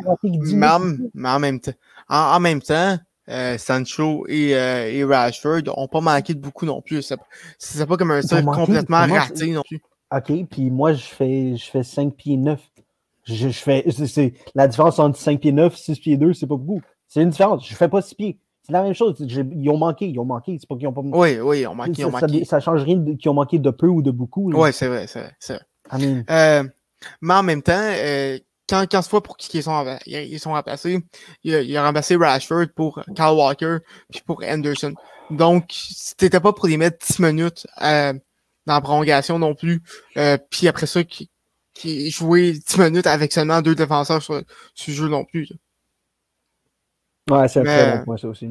[1.13, 1.71] mais, en, même temps,
[2.09, 2.97] en, même temps,
[3.29, 7.13] euh, Sancho et, euh, et Rashford n'ont pas manqué de beaucoup non plus.
[7.59, 9.81] C'est pas comme un truc complètement raté non plus.
[10.13, 12.59] OK, puis moi, je fais, je fais 5 pieds 9.
[13.23, 16.57] Je, je fais, c'est, la différence entre 5 pieds 9 6 pieds 2, c'est pas
[16.57, 16.81] beaucoup.
[17.07, 17.67] C'est une différence.
[17.67, 18.39] Je fais pas 6 pieds.
[18.63, 19.15] C'est la même chose.
[19.19, 20.57] Ils ont manqué, ils ont manqué.
[20.59, 21.93] C'est pas qu'ils ont pas Oui, oui, ils ont manqué.
[21.97, 22.45] Ils ont manqué.
[22.45, 24.51] Ça, ça, change rien qu'ils ont manqué de peu ou de beaucoup.
[24.51, 25.61] Oui, c'est vrai, c'est vrai.
[25.91, 26.25] vrai.
[26.29, 26.63] Euh,
[27.21, 27.71] mais en même temps,
[28.71, 30.99] quand, quand fois pour qui ils sont, ils sont remplacés,
[31.43, 33.79] il a, il a remplacé Rashford pour Kyle Walker
[34.09, 34.93] puis pour Anderson.
[35.29, 38.13] Donc, c'était pas pour les mettre 10 minutes euh,
[38.65, 39.81] dans la prolongation non plus.
[40.17, 41.29] Euh, puis après ça, qui,
[41.73, 44.41] qui jouait 10 minutes avec seulement deux défenseurs sur,
[44.73, 45.49] sur le jeu non plus.
[47.29, 48.49] Ouais, c'est un très bon point, ça aussi.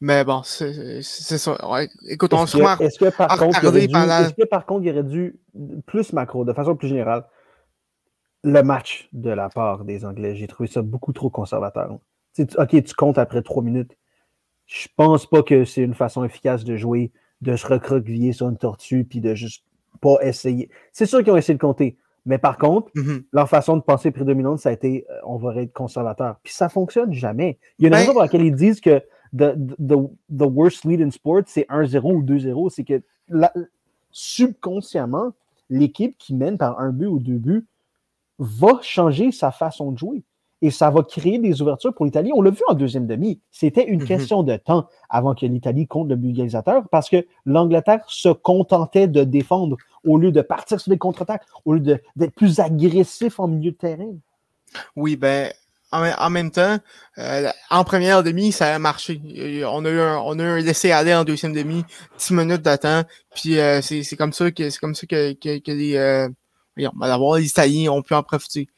[0.00, 1.70] Mais bon, c'est ça.
[1.70, 1.88] Ouais.
[2.08, 2.82] Écoute, on se remarque.
[2.82, 5.40] Est-ce que, par contre, il est-ce que par contre, il aurait dû,
[5.86, 7.24] plus macro, de façon plus générale,
[8.48, 11.98] le match de la part des Anglais, j'ai trouvé ça beaucoup trop conservateur.
[12.38, 13.96] ok, tu comptes après trois minutes.
[14.66, 18.56] Je pense pas que c'est une façon efficace de jouer, de se recroqueviller sur une
[18.56, 19.64] tortue puis de juste
[20.00, 20.70] pas essayer.
[20.92, 21.96] C'est sûr qu'ils ont essayé de compter.
[22.26, 23.24] Mais par contre, mm-hmm.
[23.32, 26.36] leur façon de penser prédominante, ça a été euh, on va être conservateur.
[26.42, 27.58] Puis ça fonctionne jamais.
[27.78, 29.02] Il y a une ben raison pour laquelle ils disent que
[29.34, 29.96] the, the,
[30.36, 32.70] the worst lead in sport, c'est 1-0 ou 2-0.
[32.70, 33.02] C'est que
[34.10, 35.32] subconsciemment,
[35.70, 37.66] l'équipe qui mène par un but ou deux buts
[38.38, 40.24] va changer sa façon de jouer.
[40.60, 42.32] Et ça va créer des ouvertures pour l'Italie.
[42.34, 43.40] On l'a vu en deuxième demi.
[43.52, 44.06] C'était une mm-hmm.
[44.06, 49.06] question de temps avant que l'Italie compte le but égalisateur parce que l'Angleterre se contentait
[49.06, 53.46] de défendre au lieu de partir sur des contre-attaques, au lieu d'être plus agressif en
[53.46, 54.12] milieu de terrain.
[54.96, 55.52] Oui, ben,
[55.92, 56.78] en, même temps,
[57.18, 59.20] euh, en première demi, ça a marché.
[59.66, 61.84] On a eu un, on a eu un laissé aller en deuxième demi,
[62.18, 63.06] 10 minutes d'attente.
[63.34, 66.28] Puis euh, c'est comme ça que c'est comme ça que, que, que les, euh,
[66.78, 68.68] les Italiens ont pu en profiter.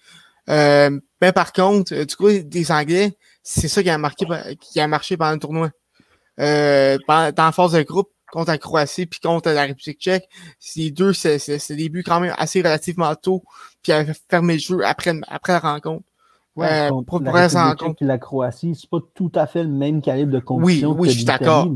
[0.48, 4.26] Euh, mais par contre, du coup, des Anglais, c'est ça qui a marqué
[4.60, 5.70] qui a marché pendant le tournoi.
[6.38, 10.28] Euh, dans la phase de groupe contre la Croatie puis contre la République tchèque,
[10.76, 13.42] les deux, c'est des buts quand même assez relativement tôt,
[13.82, 16.04] puis a fermé le jeu après, après la rencontre.
[16.56, 20.32] Ouais, euh, pour, la République la Croatie, c'est pas tout à fait le même calibre
[20.32, 20.90] de compétition.
[20.90, 21.68] Oui, oui, je suis d'accord.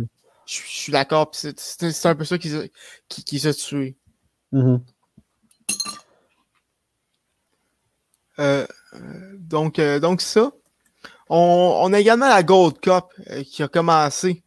[0.47, 2.53] Je, suis d'accord, c'est un peu ça qui,
[3.09, 3.97] qui, qui s'est tué.
[4.53, 4.79] Euh,
[8.39, 10.53] donc, euh, donc ça.
[11.29, 14.43] On, on, a également la Gold Cup euh, qui a commencé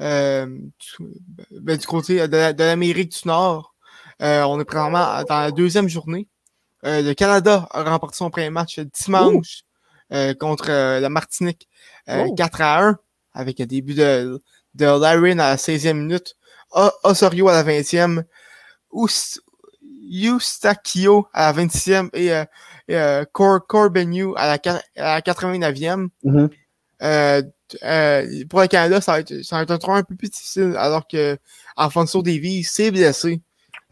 [0.00, 0.46] euh,
[1.50, 3.74] ben, du côté de, l'Amérique du Nord.
[4.20, 6.28] on est présentement dans la deuxième journée.
[6.82, 9.62] le Canada a remporté son premier match dimanche
[10.38, 11.68] contre la Martinique
[12.06, 12.98] 4 à 1
[13.34, 14.42] avec un début de,
[14.74, 16.36] de Larry à la 16e minute.
[17.02, 18.24] Osorio à la 20e.
[20.12, 22.44] Eustakio à la 26e et euh,
[23.32, 26.08] Cor Corbenou à la, à la 89e.
[26.24, 26.50] Mm-hmm.
[27.02, 27.42] euh,
[27.84, 30.28] euh, pour le Canada, ça va, être, ça va être un tour un peu plus
[30.28, 31.38] difficile, alors que
[31.76, 33.40] Alfonso Davies s'est blessé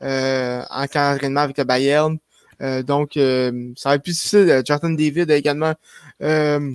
[0.02, 2.18] euh, en camp d'entraînement avec le Bayern.
[2.62, 4.62] Euh, donc, euh, ça va être plus difficile.
[4.66, 5.74] Jonathan David a également,
[6.22, 6.74] euh,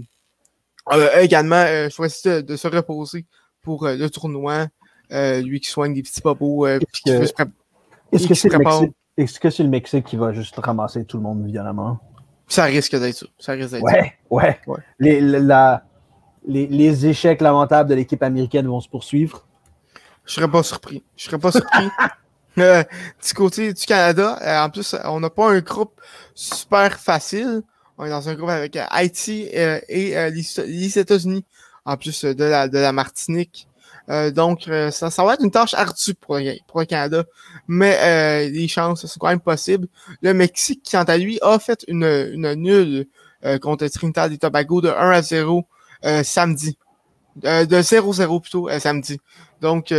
[0.88, 3.26] a également choisi de, de, se reposer
[3.62, 4.68] pour le tournoi.
[5.12, 6.68] lui qui soigne des petits bobos.
[6.68, 8.50] Est-ce que c'est
[9.18, 12.00] est-ce que c'est le Mexique qui va juste ramasser tout le monde violemment?
[12.48, 13.26] Ça risque d'être ça.
[13.40, 14.80] Ça risque d'être ouais, Ouais, ouais.
[15.00, 15.84] Les, la,
[16.48, 19.46] les, les, échecs lamentables de l'équipe américaine vont se poursuivre.
[20.26, 21.04] Je serais pas surpris.
[21.16, 21.90] Je serais pas surpris.
[22.58, 22.84] euh,
[23.26, 26.00] du côté du Canada, euh, en plus, on n'a pas un groupe
[26.34, 27.62] super facile.
[27.98, 31.46] On est dans un groupe avec euh, Haïti et les, États-Unis,
[31.86, 33.68] en plus de la, de la Martinique.
[34.10, 37.24] Euh, donc, euh, ça, ça va être une tâche ardue pour, pour le Canada,
[37.68, 39.88] mais euh, les chances sont quand même possibles.
[40.22, 43.08] Le Mexique, quant à lui, a fait une, une nulle
[43.62, 45.68] contre Trinidad et Tobago de 1 à 0
[46.24, 46.78] samedi.
[47.44, 49.20] de 0-0 plutôt samedi.
[49.62, 49.94] Donc,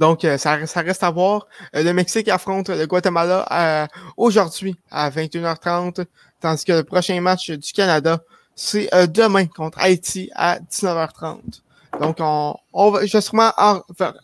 [0.00, 1.46] Donc, euh, ça, ça, reste à voir.
[1.76, 3.86] Euh, le Mexique affronte le Guatemala euh,
[4.16, 6.06] aujourd'hui à 21h30,
[6.40, 8.22] tandis que le prochain match du Canada,
[8.54, 11.60] c'est demain contre Haïti à 19h30.
[12.00, 13.80] Donc, on, on va, je vais sûrement en,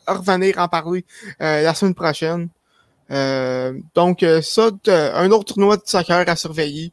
[0.08, 1.04] revenir en parler
[1.38, 2.48] la semaine prochaine.
[3.94, 6.92] donc, ça, un autre tournoi de soccer à surveiller,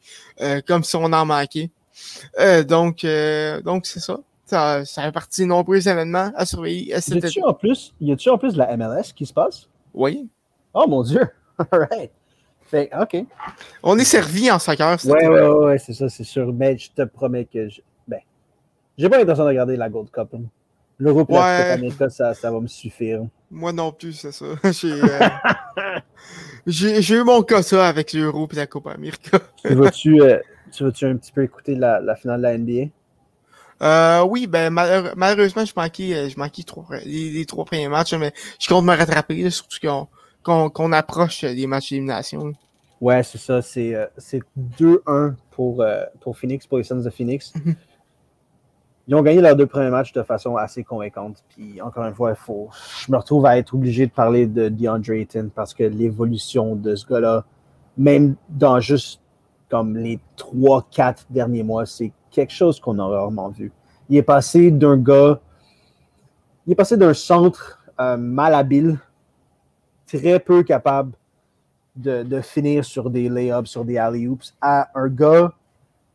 [0.67, 1.71] comme si on en manquait.
[2.67, 3.05] donc,
[3.63, 4.19] donc c'est ça.
[4.45, 6.89] Ça, ça fait partie de nombreux événements à surveiller.
[6.89, 9.69] Y a-tu en plus, y a-tu en plus de la MLS qui se passe?
[9.93, 10.27] Oui.
[10.73, 11.21] Oh mon Dieu!
[11.71, 12.11] All right.
[12.63, 13.25] Fait, OK.
[13.83, 14.97] On est servi en soccer.
[15.05, 16.51] Ouais, ouais, ouais, c'est ça, c'est sûr.
[16.51, 17.81] Mais je te promets que je.
[18.07, 18.19] Ben,
[18.97, 20.29] j'ai pas l'intention de regarder la Gold Cup.
[20.33, 20.43] Hein.
[20.99, 21.77] L'Europe ouais.
[22.09, 23.21] ça, ça va me suffire.
[23.49, 24.45] Moi non plus, c'est ça.
[25.75, 25.99] Euh,
[26.65, 27.21] j'ai euh...
[27.21, 29.39] eu mon cas ça avec l'Euro et la Coupe América.
[29.91, 30.39] tu euh,
[30.79, 32.89] veux un petit peu écouter la, la finale de la NBA?
[33.81, 38.69] Euh, oui, ben malheureusement, je manquais, je manquais trois, les, trois premiers matchs, mais je
[38.69, 40.07] compte me rattraper, surtout
[40.43, 42.53] qu'on qu'on approche des matchs d'élimination.
[43.01, 43.61] Ouais, c'est ça.
[43.61, 44.07] C'est euh,
[44.79, 45.83] 2-1 pour,
[46.21, 47.51] pour Phoenix, pour les Suns de Phoenix.
[49.07, 51.43] Ils ont gagné leurs deux premiers matchs de façon assez convaincante.
[51.49, 52.69] Puis encore une fois, il faut,
[53.05, 56.95] je me retrouve à être obligé de parler de DeAndre Ayton parce que l'évolution de
[56.95, 57.43] ce gars-là,
[57.97, 59.19] même dans juste
[59.69, 63.71] comme les 3-4 derniers mois, c'est quelque chose qu'on a rarement vu.
[64.09, 65.39] Il est passé d'un gars,
[66.65, 68.99] il est passé d'un centre euh, malhabile,
[70.07, 71.13] très peu capable
[71.95, 75.53] de, finir sur des layups, sur des alley-oops, à un gars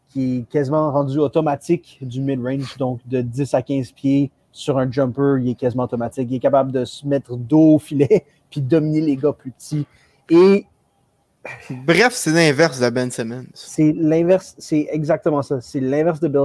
[0.09, 4.91] qui est quasiment rendu automatique du mid-range, donc de 10 à 15 pieds sur un
[4.91, 6.29] jumper, il est quasiment automatique.
[6.31, 9.87] Il est capable de se mettre dos au filet puis dominer les gars plus petits.
[10.31, 10.67] Et
[11.71, 13.47] Bref, c'est l'inverse de Ben Simmons.
[13.55, 15.61] C'est l'inverse, c'est exactement ça.
[15.61, 16.45] C'est l'inverse de Bill.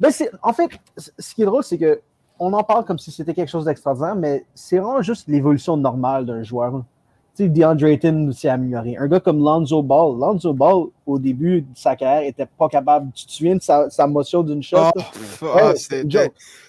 [0.00, 0.10] Ben,
[0.42, 0.70] en fait,
[1.18, 2.00] ce qui est drôle, c'est que
[2.38, 6.26] on en parle comme si c'était quelque chose d'extraordinaire, mais c'est vraiment juste l'évolution normale
[6.26, 6.82] d'un joueur.
[7.36, 8.96] Tu sais, DeAndre Ayton s'est amélioré.
[8.96, 13.10] Un gars comme Lonzo Ball, Lonzo Ball, au début de sa carrière, était pas capable.
[13.12, 14.78] Tu te souviens de sa, motion d'une shot?
[15.42, 15.72] Oh, oh,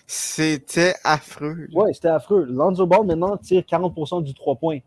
[0.08, 1.68] c'était affreux.
[1.74, 2.46] Ouais, c'était affreux.
[2.46, 4.80] Lonzo Ball, maintenant, tire 40% du 3 points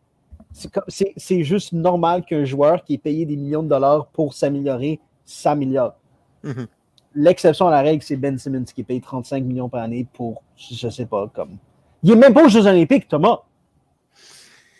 [0.86, 5.94] c'est juste normal qu'un joueur qui est payé des millions de dollars pour s'améliorer s'améliore.
[6.44, 6.66] Mm-hmm.
[7.14, 10.88] L'exception à la règle, c'est Ben Simmons qui payé 35 millions par année pour, je
[10.88, 11.56] sais pas, comme.
[12.02, 13.40] Il est même pas aux Jeux Olympiques, Thomas.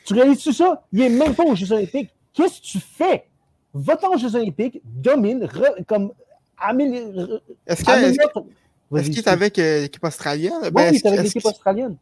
[0.08, 0.82] Tu réalises-tu ça?
[0.90, 2.08] Il est même pas aux Jeux Olympiques.
[2.32, 3.26] Qu'est-ce que tu fais?
[3.74, 5.46] Va-t'en aux Jeux Olympiques, domine,
[5.86, 6.12] comme
[6.58, 7.40] améliore.
[7.66, 10.54] Est-ce qu'il est, avec euh, l'équipe australienne?
[10.62, 11.96] Oui, ben, il est avec l'équipe australienne.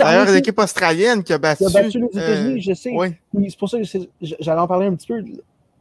[0.00, 1.64] D'ailleurs, l'équipe australienne qui a battu.
[1.64, 2.92] Qui a battu les États-Unis, euh, je sais.
[3.48, 3.84] C'est pour ça que
[4.20, 5.22] j'allais en parler un petit peu.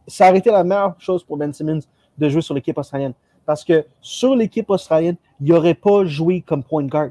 [0.07, 1.81] Ça aurait été la meilleure chose pour Ben Simmons
[2.19, 3.13] de jouer sur l'équipe australienne.
[3.47, 7.09] Parce que sur l'équipe australienne, il n'aurait pas joué comme point guard.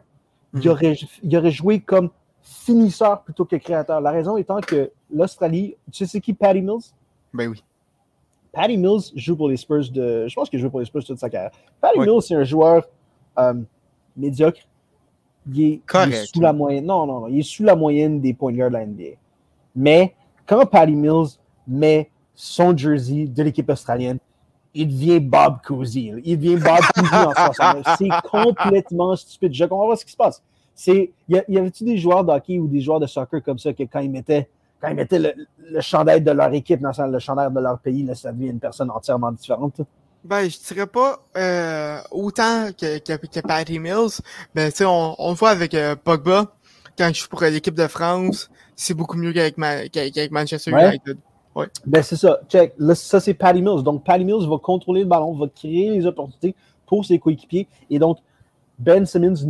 [0.54, 2.10] Il, aurait, il aurait joué comme
[2.44, 4.00] finisseur plutôt que créateur.
[4.00, 6.92] La raison étant que l'Australie, tu sais c'est qui Patty Mills?
[7.32, 7.64] Ben oui.
[8.52, 10.28] Patty Mills joue pour les Spurs de.
[10.28, 11.50] Je pense qu'il joue pour les Spurs toute sa carrière.
[11.80, 12.86] Patty Mills, c'est un joueur
[13.38, 13.54] euh,
[14.16, 14.60] médiocre
[15.52, 16.86] il est, sous la moyenne.
[16.86, 17.28] Non, non, non.
[17.28, 19.16] Il est sous la moyenne des points guards de la NBA.
[19.74, 20.14] Mais
[20.46, 24.18] quand Patty Mills met son jersey de l'équipe australienne,
[24.72, 26.12] il devient Bob Cousy.
[26.24, 29.54] Il devient Bob Cousy en C'est complètement stupide.
[29.54, 30.42] Je comprends pas ce qui se passe.
[30.74, 33.72] C'est, y, y avait-tu des joueurs de hockey ou des joueurs de soccer comme ça
[33.72, 34.48] que quand ils mettaient,
[34.80, 35.32] quand ils mettaient le,
[35.70, 38.60] le chandail de leur équipe dans le chandail de leur pays, là, ça devient une
[38.60, 39.80] personne entièrement différente?
[40.24, 44.20] Ben, je dirais pas euh, autant que, que, que, Patty Mills.
[44.54, 46.46] Ben, tu sais, on, on, le voit avec euh, Pogba,
[46.96, 51.18] quand je joue pour l'équipe de France, c'est beaucoup mieux qu'avec qu Manchester United.
[51.54, 51.66] Ouais.
[51.86, 52.40] Ben, c'est ça.
[52.48, 52.72] Check.
[52.78, 53.82] Là, ça, c'est Patty Mills.
[53.82, 56.54] Donc, Patty Mills va contrôler le ballon, va créer les opportunités
[56.86, 57.68] pour ses coéquipiers.
[57.90, 58.18] Et donc,
[58.78, 59.44] Ben Simmons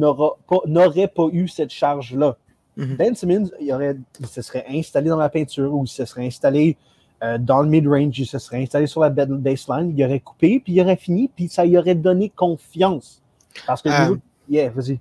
[0.67, 2.37] n'aurait pas, eu cette charge-là.
[2.79, 2.97] Mm-hmm.
[2.97, 6.27] Ben Simmons, il, aurait, il se serait installé dans la peinture ou il se serait
[6.27, 6.77] installé
[7.23, 10.75] euh, dans le mid-range, il se serait installé sur la baseline, il aurait coupé, puis
[10.75, 13.23] il aurait fini, puis ça lui aurait donné confiance.
[13.67, 14.17] Parce que, euh,
[14.49, 14.99] yeah, vas-y.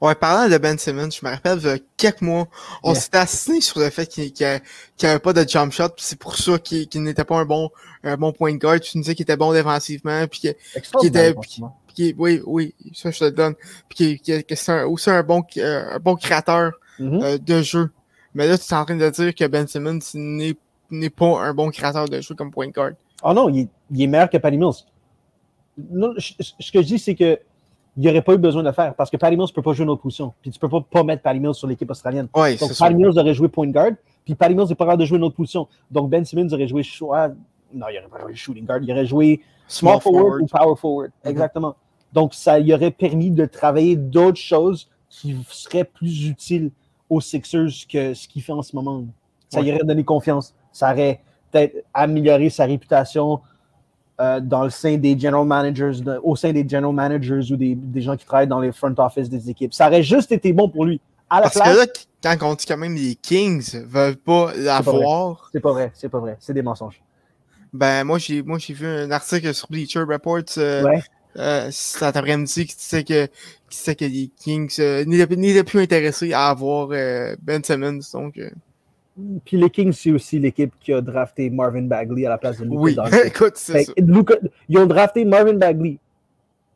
[0.00, 2.48] Ouais, parlant de Ben Simmons, je me rappelle, il y a quelques mois,
[2.82, 4.44] on s'était assis sur le fait qu'il n'y
[5.08, 7.70] avait pas de jump shot, puis c'est pour ça qu'il n'était pas un bon,
[8.02, 8.80] un bon point de guard.
[8.80, 10.54] Tu nous disais qu'il était bon défensivement, puis qu'il
[11.06, 11.34] était.
[12.16, 13.54] Oui, oui, ça je te le donne.
[13.88, 17.22] Puis que c'est aussi un bon, euh, un bon créateur mm-hmm.
[17.22, 17.90] euh, de jeu.
[18.34, 19.98] Mais là, tu es en train de dire que Ben Simmons
[20.90, 22.92] n'est pas un bon créateur de jeu comme point guard.
[23.22, 23.68] Oh non, il
[24.00, 24.84] est, meilleur que Patty Mills.
[25.76, 27.38] ce que je dis, c'est que
[27.96, 29.62] il n'y aurait pas eu besoin de le faire parce que Patty Mills ne peut
[29.62, 30.32] pas jouer une autre position.
[30.40, 32.28] Puis tu ne peux pas, pas mettre Patty Mills sur l'équipe australienne.
[32.32, 33.90] Donc Patty Mills aurait joué point guard,
[34.24, 35.66] puis Patty Mills n'est pas capable de jouer une autre position.
[35.90, 37.28] Donc Ben Simmons aurait joué choix.
[37.74, 41.10] Non, il n'aurait pas joué shooting guard, il aurait joué small, forward, ou power forward.
[41.10, 41.30] Mm-hmm.
[41.30, 41.76] Exactement.
[42.12, 46.70] Donc ça lui aurait permis de travailler d'autres choses qui seraient plus utiles
[47.10, 49.04] aux Sixers que ce qu'il fait en ce moment.
[49.48, 50.54] Ça lui aurait donné confiance.
[50.72, 53.40] Ça aurait peut-être amélioré sa réputation
[54.20, 58.02] euh, dans le sein des general managers, au sein des general managers ou des, des,
[58.02, 59.72] gens qui travaillent dans les front office des équipes.
[59.72, 61.00] Ça aurait juste été bon pour lui.
[61.30, 61.86] À la Parce que là,
[62.36, 65.48] quand on dit quand même les Kings veulent pas l'avoir.
[65.52, 66.36] C'est pas vrai, c'est pas vrai.
[66.40, 67.00] C'est des mensonges.
[67.72, 71.02] Ben, moi, j'ai, moi, j'ai vu un article sur Bleacher Reports euh, ouais.
[71.36, 73.26] Euh, cet après-midi qui disait que,
[73.68, 78.00] qui disait que les Kings euh, n'étaient plus intéressés à avoir euh, Ben Simmons.
[78.12, 78.50] Donc, euh.
[79.44, 82.64] Puis les Kings, c'est aussi l'équipe qui a drafté Marvin Bagley à la place de
[82.64, 83.92] Luka Oui, écoute, c'est ça.
[83.96, 85.98] ils ont drafté Marvin Bagley.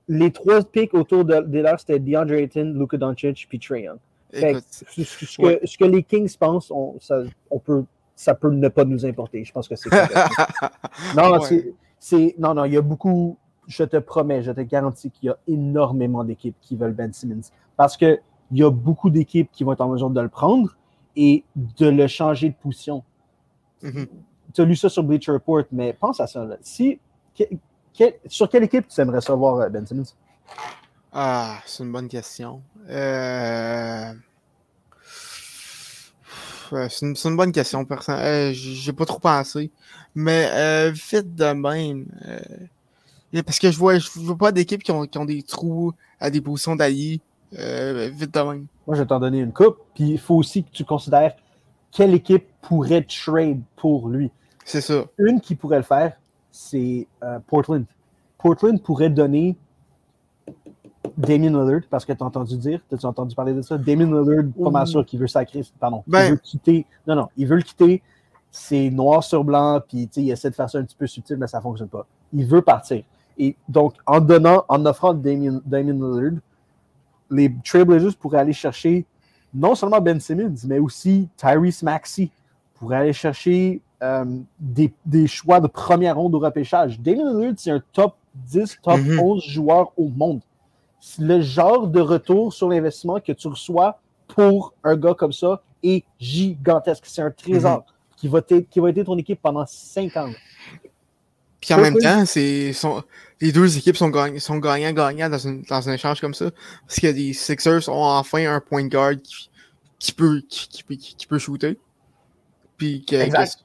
[0.08, 3.98] Les trois picks autour de, de c'était DeAndre Ayton, Luka Doncic, puis Trae Young.
[4.32, 7.84] Écoute, ce, ce, que, ce, que, les Kings pensent, on, ça, on peut
[8.22, 9.44] ça peut ne pas nous importer.
[9.44, 9.90] Je pense que c'est
[11.16, 11.74] Non, ouais.
[11.98, 12.34] c'est.
[12.38, 13.36] Non, non, il y a beaucoup.
[13.66, 17.42] Je te promets, je te garantis qu'il y a énormément d'équipes qui veulent Ben Simmons.
[17.76, 18.20] Parce qu'il
[18.52, 20.76] y a beaucoup d'équipes qui vont être en mesure de le prendre
[21.16, 23.02] et de le changer de position.
[23.82, 24.08] Mm -hmm.
[24.54, 26.44] Tu as lu ça sur Bleacher Report, mais pense à ça.
[26.44, 26.56] Là.
[26.60, 26.98] Si,
[27.36, 27.44] que,
[27.96, 30.14] que, sur quelle équipe tu aimerais savoir euh, Ben Simmons?
[31.12, 32.62] Ah, c'est une bonne question.
[32.88, 34.12] Euh...
[36.88, 37.86] C'est une, une, bonne question.
[38.08, 39.70] Euh, J'ai pas trop pensé.
[40.14, 42.06] Mais euh, vite de même.
[43.40, 46.30] Parce que je vois, je vois pas d'équipes qui ont, qui ont, des trous à
[46.30, 47.20] des positions d'alliés.
[47.58, 48.66] Euh, vite de même.
[48.86, 49.78] Moi, je vais t'en donner une coupe.
[49.94, 51.34] Puis il faut aussi que tu considères
[51.90, 54.30] quelle équipe pourrait trade pour lui.
[54.64, 55.04] C'est ça.
[55.18, 56.16] Une qui pourrait le faire,
[56.50, 57.84] c'est euh, Portland.
[58.38, 59.56] Portland pourrait donner
[61.16, 63.76] Damien Lillard, parce que tu as entendu dire, as entendu parler de ça?
[63.76, 66.02] Damien Lillard, pas mal sûr qu'il veut sacrer, pardon.
[66.06, 66.86] Ben, il veut quitter.
[67.06, 68.02] Non, non, il veut le quitter.
[68.50, 71.46] C'est noir sur blanc, puis il essaie de faire ça un petit peu subtil, mais
[71.46, 72.06] ça ne fonctionne pas.
[72.32, 73.02] Il veut partir.
[73.38, 76.40] Et donc, en donnant, en offrant Damien, Damien Lillard,
[77.30, 79.06] les Trailblazers pourraient aller chercher
[79.54, 82.30] non seulement Ben Simmons, mais aussi Tyrese Maxey,
[82.74, 84.24] pourraient aller chercher euh,
[84.58, 86.98] des, des, choix de première ronde au repêchage.
[87.00, 89.20] Damien Lillard, c'est un top 10, top mm -hmm.
[89.20, 90.40] 11 joueur au monde
[91.18, 96.04] le genre de retour sur l'investissement que tu reçois pour un gars comme ça est
[96.18, 97.04] gigantesque.
[97.06, 98.16] C'est un trésor mm -hmm.
[98.16, 100.30] qui, va qui va aider ton équipe pendant cinq ans.
[101.62, 102.72] Puis en même temps, c'est
[103.40, 106.50] les deux équipes sont, gagnant, sont gagnants-gagnants dans, une, dans un échange comme ça.
[106.86, 109.50] Parce que les Sixers ont enfin un point guard qui,
[109.98, 111.78] qui, peut, qui, qui, qui, peut shooter.
[112.76, 113.56] Puis que, exact.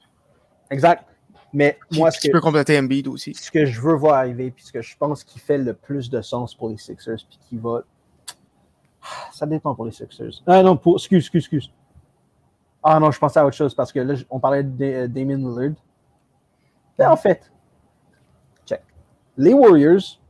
[0.68, 1.04] Que, exact.
[1.52, 3.34] Mais moi, ce qui que, peut compléter Embiid aussi.
[3.34, 6.10] Ce que je veux voir arriver, puis ce que je pense qui fait le plus
[6.10, 7.82] de sens pour les Sixers, puis qui va.
[9.32, 10.42] Ça dépend pour les Sixers.
[10.46, 10.96] Ah non, pour...
[10.96, 11.72] excuse, excuse, excuse.
[12.82, 15.74] Ah non, je pensais à autre chose parce que là, on parlait de Damien Lillard.
[16.98, 17.50] Mais en fait.
[19.38, 20.20] Les Warriors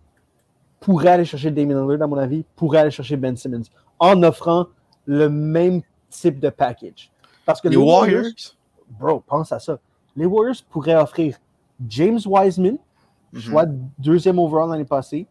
[0.79, 3.65] pourraient aller chercher Damien Lillard, à mon avis, pourraient aller chercher Ben Simmons
[3.99, 4.67] en offrant
[5.07, 7.11] le même type de package.
[7.45, 8.57] Parce que les, les Warriors, Warriors,
[9.01, 9.79] bro, pense à ça
[10.19, 11.39] les Warriors pourraient offrir
[11.89, 12.79] James Wiseman, mm
[13.39, 13.41] -hmm.
[13.41, 13.65] choix
[13.99, 15.27] deuxième overall l'année passée,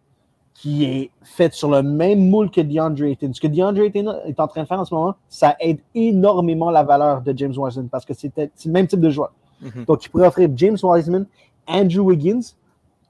[0.54, 3.32] qui est fait sur le même moule que DeAndre Ayton.
[3.34, 6.72] Ce que DeAndre Ayton est en train de faire en ce moment, ça aide énormément
[6.72, 9.32] la valeur de James Wiseman parce que c'est le même type de joueur.
[9.62, 9.86] Mm -hmm.
[9.86, 11.24] Donc, ils pourraient offrir James Wiseman,
[11.68, 12.46] Andrew Wiggins,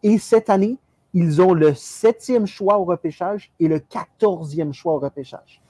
[0.04, 0.78] et cette année,
[1.14, 5.62] ils ont le septième choix au repêchage et le quatorzième choix au repêchage.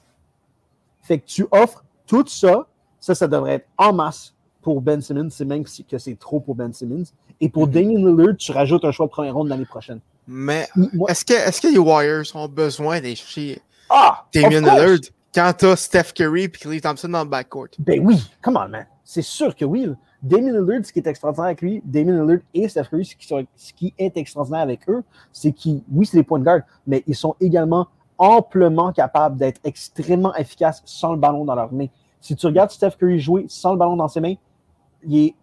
[1.02, 2.68] Fait que tu offres tout ça,
[3.00, 6.56] ça, ça devrait être en masse pour Ben Simmons, c'est même que c'est trop pour
[6.56, 7.06] Ben Simmons.
[7.40, 7.74] Et pour mm -hmm.
[7.74, 10.02] Damien Lillard, tu rajoutes un choix de première ronde l'année prochaine.
[10.28, 10.68] Mais
[11.08, 15.00] est-ce que, est que les Warriors ont besoin d'aller chercher ah, Damien Lillard
[15.34, 17.70] quand tu as Steph Curry et Clay Thompson dans le backcourt?
[17.80, 18.86] Ben oui, come on, man.
[19.06, 19.88] C'est sûr que oui.
[20.22, 23.28] Damien Lillard, ce qui est extraordinaire avec lui, Damien Lillard et Steph Curry, ce qui,
[23.28, 26.63] sont, ce qui est extraordinaire avec eux, c'est qu'ils, oui, c'est des points de garde,
[26.86, 27.88] mais ils sont également
[28.18, 31.88] amplement capables d'être extrêmement efficaces sans le ballon dans leurs mains.
[32.20, 34.34] Si tu regardes Steph Curry jouer sans le ballon dans ses mains,
[35.03, 35.36] il est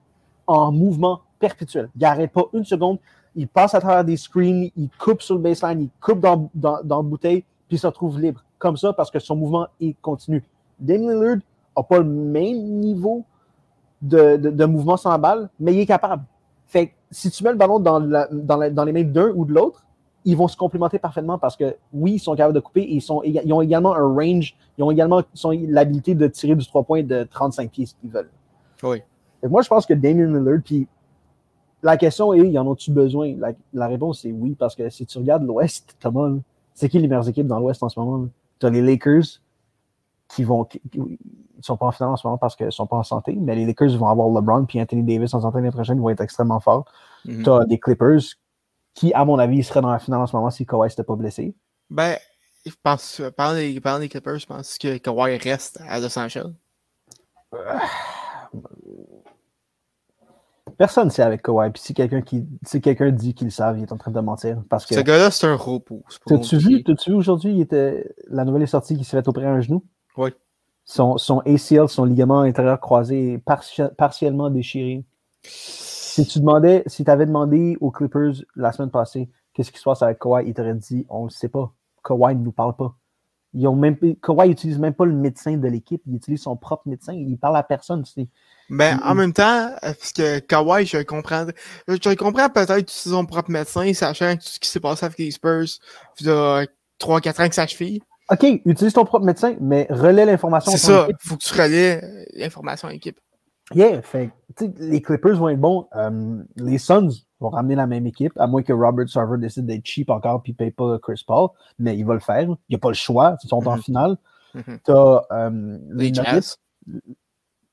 [0.46, 1.88] en mouvement perpétuel.
[1.94, 2.98] Il n'arrête pas une seconde.
[3.36, 6.80] Il passe à travers des screens, il coupe sur le baseline, il coupe dans, dans,
[6.84, 8.44] dans la bouteille, puis il se retrouve libre.
[8.58, 10.42] Comme ça, parce que son mouvement est continu.
[10.78, 11.36] Damien Lillard
[11.76, 13.24] n'a pas le même niveau
[14.04, 16.24] de, de, de, mouvement sans balle, mais il est capable.
[16.66, 19.30] Fait que si tu mets le ballon dans, la, dans, la, dans les mains d'un
[19.34, 19.84] ou de l'autre,
[20.24, 23.02] ils vont se complémenter parfaitement parce que oui, ils sont capables de couper et ils,
[23.02, 25.22] sont, ils ont également un range, ils ont également
[25.68, 28.30] l'habilité de tirer du 3 points de 35 pieds s'ils veulent.
[28.82, 29.02] Oui.
[29.42, 30.86] Et moi, je pense que Damien Lillard, puis
[31.82, 33.34] la question est, y en ont-tu besoin?
[33.36, 36.30] La, la, réponse est oui, parce que si tu regardes l'Ouest, Thomas,
[36.72, 38.26] c'est qui les meilleures équipes dans l'Ouest en ce moment?
[38.58, 39.40] Tu as les Lakers
[40.28, 40.80] qui vont qui,
[41.60, 43.66] sont pas en finale en ce moment parce qu'ils sont pas en santé, mais les
[43.66, 46.84] Lakers vont avoir LeBron puis Anthony Davis en santé l'année prochaine, vont être extrêmement forts.
[47.24, 47.44] Mm -hmm.
[47.44, 48.22] Tu as des Clippers
[48.94, 51.16] qui, à mon avis, seraient dans la finale en ce moment si Kawhi n'était pas
[51.16, 51.54] blessé.
[51.90, 52.16] Ben,
[52.64, 56.52] je pense, parlant des, parlant des Clippers, je pense que Kawhi reste à Los Angeles.
[60.78, 61.70] Personne ne sait avec Kawhi.
[61.70, 64.20] Puis si quelqu'un qui, si quelqu'un dit qu'il le savent, il est en train de
[64.20, 64.62] mentir.
[64.68, 64.94] Parce que.
[64.94, 66.02] Ce gars-là, c'est un repos.
[66.26, 69.84] T'as-tu vu, vu aujourd'hui, était, la nouvelle est sortie qu'il s'est fait opérer un genou?
[70.16, 70.30] Oui.
[70.84, 75.04] Son, son ACL, son ligament intérieur croisé, est partiellement déchiré.
[75.42, 79.84] Si tu demandais, si tu avais demandé aux Clippers la semaine passée qu'est-ce qui se
[79.84, 81.72] passe avec Kawhi, ils t'auraient dit on ne sait pas.
[82.04, 82.94] Kawhi ne nous parle pas.
[83.54, 86.88] Ils ont même, Kawhi n'utilise même pas le médecin de l'équipe, il utilise son propre
[86.88, 88.04] médecin, il parle à personne.
[88.68, 91.46] Ben, en même temps, parce que Kawhi, je comprends,
[91.86, 95.30] je comprends peut-être utiliser son propre médecin, sachant tout ce qui s'est passé avec les
[95.30, 95.66] Spurs,
[96.20, 96.66] il y a
[97.00, 98.02] 3-4 ans que ça cheville.
[98.30, 100.72] OK, utilise ton propre médecin, mais relais l'information.
[100.72, 103.18] C'est ça, il faut que tu relais l'information à l'équipe.
[103.74, 104.30] Yeah, fait,
[104.78, 105.88] les Clippers vont être bons.
[105.96, 107.10] Euh, les Suns
[107.40, 110.50] vont ramener la même équipe, à moins que Robert Sarver décide d'être cheap encore et
[110.50, 111.48] ne paye pas Chris Paul,
[111.78, 112.42] mais il va le faire.
[112.42, 113.82] Il n'y a pas le choix, ils sont en mm-hmm.
[113.82, 114.16] finale.
[114.54, 116.58] Tu as euh, les, Jazz.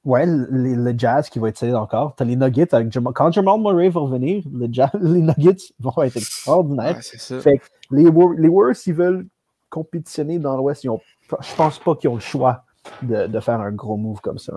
[0.04, 2.16] Ouais, les, Jazz qui vont être encore.
[2.16, 2.92] Tu as les Nuggets avec.
[3.14, 4.44] Quand Jamal Murray va revenir,
[5.02, 7.00] les Nuggets vont être extraordinaires.
[7.02, 9.28] fait les, les Warriors, s'ils veulent
[9.72, 12.64] compétitionner dans l'Ouest, je pense pas qu'ils ont le choix
[13.02, 14.54] de, de, faire un gros move comme ça.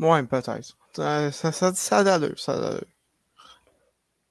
[0.00, 0.76] Ouais, peut-être.
[0.92, 2.34] Ça, ça, ça, ça a d'allure,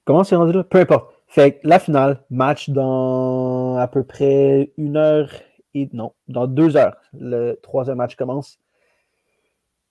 [0.04, 0.64] Comment c'est rendu là?
[0.64, 1.14] Peu importe.
[1.28, 5.30] Fait la finale, match dans à peu près une heure
[5.74, 6.96] et non, dans deux heures.
[7.12, 8.58] Le troisième match commence.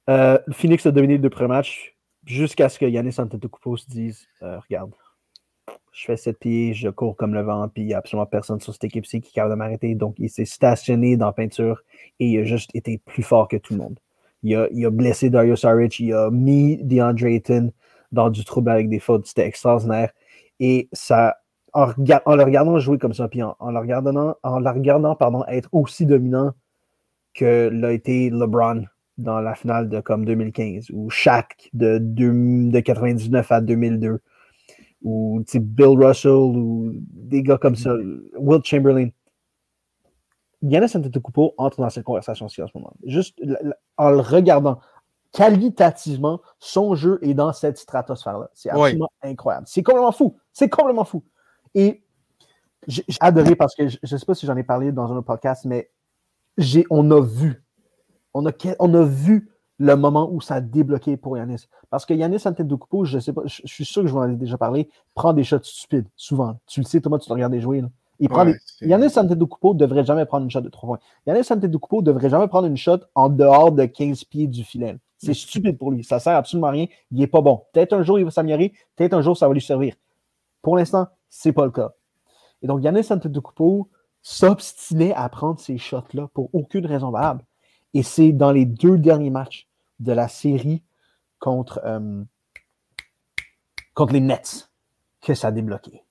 [0.09, 1.95] Euh, Phoenix a dominé le deux premiers matchs
[2.25, 4.91] jusqu'à ce que Yannis Antetokounmpo se dise euh, Regarde,
[5.91, 8.59] je fais sept pieds, je cours comme le vent, puis il n'y a absolument personne
[8.59, 9.95] sur cette équipe-ci qui est capable de m'arrêter.
[9.95, 11.83] Donc, il s'est stationné dans la peinture
[12.19, 13.99] et il a juste été plus fort que tout le monde.
[14.43, 17.73] Il a, blessé Dario Saric, il a mis DeAndre Ayton
[18.11, 19.27] dans du trouble avec des fautes.
[19.27, 20.11] C'était extraordinaire.
[20.61, 21.37] Et ça,
[21.73, 25.17] en, le regardant jouer comme ça, puis en, le regardant, en le regardant
[25.47, 26.53] être aussi dominant
[27.33, 28.85] que l'a été LeBron
[29.17, 34.21] dans la finale de comme 2015, ou Shaq de, de, de 99 à 2002,
[35.03, 37.93] ou Bill Russell, ou des gars comme ça,
[38.37, 39.09] Will Chamberlain.
[40.61, 42.93] Yannis Antetokounmpo entre dans cette conversation-ci en ce moment.
[43.05, 43.39] Juste
[43.97, 44.79] en le regardant,
[45.31, 48.49] qualitativement, son jeu est dans cette stratosphère-là.
[48.53, 49.65] C'est absolument incroyable.
[49.69, 50.37] C'est complètement fou.
[50.51, 51.23] C'est complètement fou.
[51.75, 52.03] Et
[52.87, 55.27] j'ai adoré parce que je ne sais pas si j'en ai parlé dans un autre
[55.27, 55.91] podcast, mais
[56.89, 57.63] on a vu.
[58.33, 59.49] On a, on a vu
[59.79, 61.67] le moment où ça a débloqué pour Yanis.
[61.89, 64.35] Parce que Yanis Antetokounmpo, je sais pas, je, suis sûr que je vous en ai
[64.35, 66.59] déjà parlé, prend des shots stupides, souvent.
[66.67, 67.81] Tu le sais, Thomas, tu le regardé jouer.
[67.81, 67.87] Là.
[68.19, 68.93] Il prend ouais, des...
[68.93, 70.99] Antetokounmpo devrait jamais prendre une shot de 3 points.
[71.25, 74.97] Yannis Antetokounmpo devrait jamais prendre une shot en dehors de 15 pieds du filet.
[75.17, 76.03] C'est stupide pour lui.
[76.03, 76.87] Ça sert absolument à rien.
[77.11, 77.63] Il n'est pas bon.
[77.73, 78.73] Peut-être un jour, il va s'améliorer.
[78.95, 79.95] Peut-être un jour, ça va lui servir.
[80.61, 81.91] Pour l'instant, c'est pas le cas.
[82.61, 83.89] Et donc, Yannis Antetokounmpo
[84.21, 87.45] s'obstinait à prendre ces shots-là pour aucune raison valable.
[87.93, 89.68] Et c'est dans les deux derniers matchs
[89.99, 90.83] de la série
[91.39, 92.23] contre, euh,
[93.93, 94.69] contre les Nets
[95.21, 96.03] que ça a débloqué.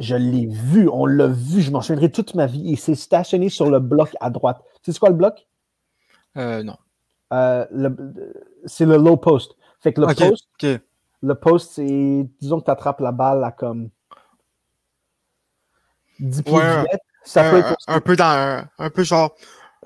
[0.00, 2.62] Je l'ai vu, on l'a vu, je m'en souviendrai toute ma vie.
[2.64, 4.62] Il s'est stationné sur le bloc à droite.
[4.82, 5.46] Tu sais quoi le bloc?
[6.36, 6.76] Euh, non.
[7.32, 7.66] Euh,
[8.64, 9.56] c'est le low post.
[9.80, 10.48] Fait que le post,
[11.22, 13.90] le post, c'est, disons que tu attrapes la balle à comme
[16.20, 16.60] 10 pieds
[17.24, 19.34] Ça peut être un, peu dans, un peu genre,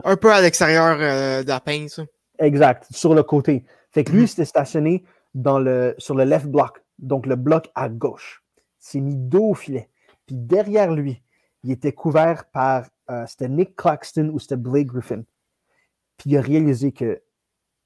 [0.05, 2.01] un peu à l'extérieur euh, de la pince.
[2.43, 3.65] Exact, sur le côté.
[3.93, 4.45] Fait que lui, il mhm.
[4.45, 8.45] stationné dans le, sur le left block, donc le bloc à gauche.
[8.81, 9.89] s'est mis dos au filet.
[10.27, 11.23] Puis derrière lui,
[11.63, 15.23] il était couvert par, euh, c'était Nick Claxton ou c'était Blake Griffin.
[16.17, 17.23] Puis il a réalisé que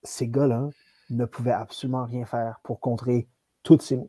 [0.03, 0.71] ces gars-là
[1.11, 3.29] ne pouvaient absolument rien faire pour contrer
[3.63, 4.09] toutes ces moves.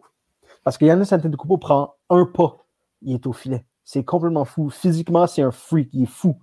[0.64, 2.66] Parce que Yannis Antetokounmpo prend un pas,
[3.02, 3.66] il est au filet.
[3.84, 4.70] C'est complètement fou.
[4.70, 6.39] Physiquement, c'est un freak, il est fou.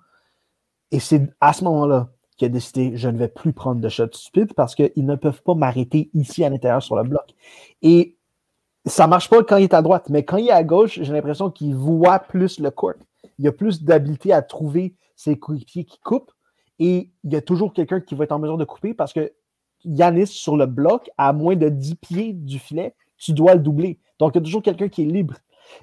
[0.91, 4.13] Et c'est à ce moment-là qu'il a décidé je ne vais plus prendre de shots
[4.13, 7.35] stupides parce qu'ils ne peuvent pas m'arrêter ici à l'intérieur sur le bloc.
[7.83, 8.17] Et
[8.87, 11.13] ça marche pas quand il est à droite, mais quand il est à gauche, j'ai
[11.13, 12.95] l'impression qu'il voit plus le court.
[13.39, 16.33] Il a plus d'habileté à trouver ses coéquipiers qui coupent
[16.79, 19.33] et il y a toujours quelqu'un qui va être en mesure de couper parce que
[19.85, 24.01] Yanis sur le bloc, à moins de 10 pieds du filet, tu dois le doubler.
[24.19, 25.35] Donc, il y a toujours quelqu'un qui est libre.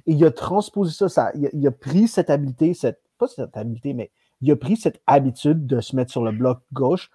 [0.05, 3.93] Et il a transposé ça, ça il, a, pris cette habileté, cette, pas cette habileté,
[3.93, 4.11] mais
[4.41, 7.11] il a pris cette habitude de se mettre sur le bloc gauche,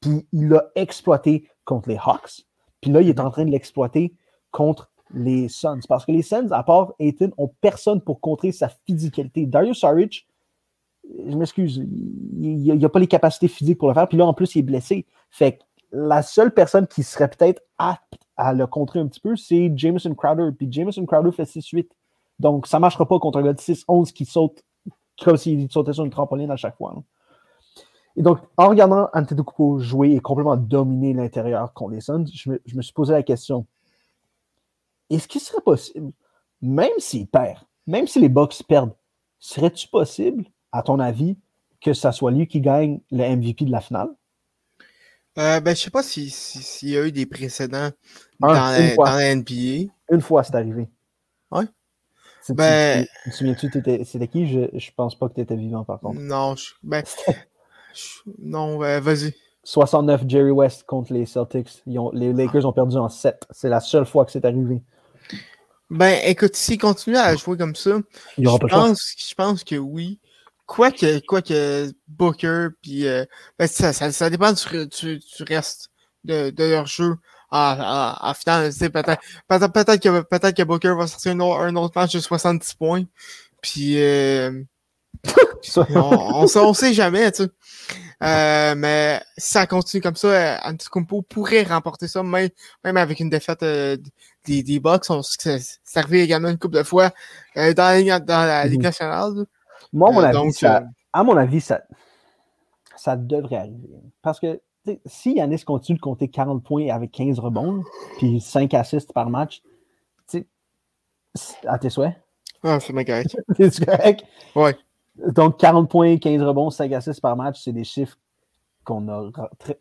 [0.00, 2.46] puis il l'a exploité contre les Hawks.
[2.80, 4.14] Puis là, il est en train de l'exploiter
[4.50, 5.80] contre les Suns.
[5.88, 9.46] Parce que les Suns, à part Aiton, ont personne pour contrer sa physicalité.
[9.46, 10.26] Darius Saric,
[11.04, 11.84] je m'excuse,
[12.40, 14.08] il n'a pas les capacités physiques pour le faire.
[14.08, 15.06] Puis là, en plus, il est blessé.
[15.30, 15.62] Fait que
[15.92, 20.14] la seule personne qui serait peut-être apte à le contrer un petit peu, c'est Jameson
[20.14, 20.50] Crowder.
[20.56, 21.88] Puis Jameson Crowder fait 6-8.
[22.38, 24.64] Donc, ça ne marchera pas contre un gars de 6-11 qui saute
[25.24, 26.94] comme s'il sautait sur une trampoline à chaque fois.
[28.16, 32.62] Et donc, en regardant Antetokounmpo jouer et complètement dominer l'intérieur contre les Suns, je me,
[32.66, 33.66] je me suis posé la question
[35.12, 36.12] est-ce qu'il serait possible,
[36.62, 38.94] même s'il perd, même si les Bucks perdent,
[39.38, 41.36] serait-tu possible, à ton avis,
[41.80, 44.08] que ça soit lui qui gagne le MVP de la finale?
[45.38, 47.90] Euh, ben, je sais pas s'il si, si y a eu des précédents
[48.42, 49.92] Un, dans, la, dans la NBA.
[50.10, 50.88] Une fois, c'est arrivé.
[51.50, 51.64] Ouais.
[52.50, 53.70] Ben- tu- te souviens-tu,
[54.04, 54.46] c'était qui?
[54.46, 56.20] Je, je pense pas que tu étais vivant, par contre.
[56.20, 57.04] Non, je, ben,
[57.94, 59.34] je- non, euh, vas-y.
[59.64, 61.82] 69 Jerry West contre les Celtics.
[61.86, 63.46] Ils ont- les Lakers ont perdu en 7.
[63.50, 64.82] C'est la seule fois que c'est arrivé.
[65.90, 68.00] Ben, écoute, s'il continue à jouer comme ça,
[68.38, 70.18] je pense, je pense que oui.
[70.64, 73.24] Quoique, quoique Booker, puis euh,
[73.58, 75.90] ben, ça, ça, ça dépend du, du, du reste
[76.24, 77.16] de, de leur jeu
[77.52, 78.72] en, en, en finale.
[78.72, 82.20] Peut-être peut peut que, peut que Booker va sortir un autre, un autre match de
[82.20, 83.04] 70 points.
[83.60, 84.62] Puis euh,
[85.76, 87.50] on, on, sait, on sait jamais, tu sais.
[88.22, 92.48] Euh, mais si ça continue comme ça, euh, Antetokounmpo pourrait remporter ça, même,
[92.84, 93.96] même avec une défaite euh,
[94.44, 95.10] des, des Bucks.
[95.10, 95.58] On c'est
[95.96, 97.10] arrivé également une couple de fois
[97.56, 99.32] euh, dans, la, Ligue- dans la Ligue nationale.
[99.92, 101.82] Moi, à mon avis, donc, ça, à mon avis, ça,
[102.96, 103.88] ça devrait arriver.
[104.22, 104.60] Parce que
[105.06, 107.82] si Yanis continue de compter 40 points avec 15 rebonds,
[108.18, 109.62] puis 5 assists par match,
[111.66, 112.14] à tes souhaits,
[112.62, 113.36] ah, c'est bien correct.
[113.58, 114.24] c'est correct?
[114.54, 114.76] Ouais.
[115.34, 118.16] Donc, 40 points, 15 rebonds, 5 assists par match, c'est des chiffres
[118.84, 119.30] qu'on a.
[119.58, 119.78] très-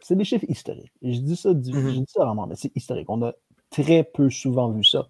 [0.00, 0.92] C'est des chiffres historiques.
[1.02, 1.88] Je dis ça, du- Mhm.
[1.90, 3.08] je dis ça vraiment, mais c'est historique.
[3.08, 3.32] On a
[3.70, 5.06] très peu souvent vu ça.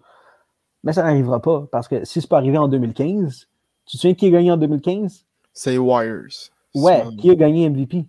[0.83, 3.47] Mais ça n'arrivera pas, parce que si c'est pas arrivé en 2015,
[3.85, 5.25] tu te souviens qui a gagné en 2015?
[5.53, 6.49] C'est Warriors.
[6.73, 8.05] Ouais, qui a gagné MVP?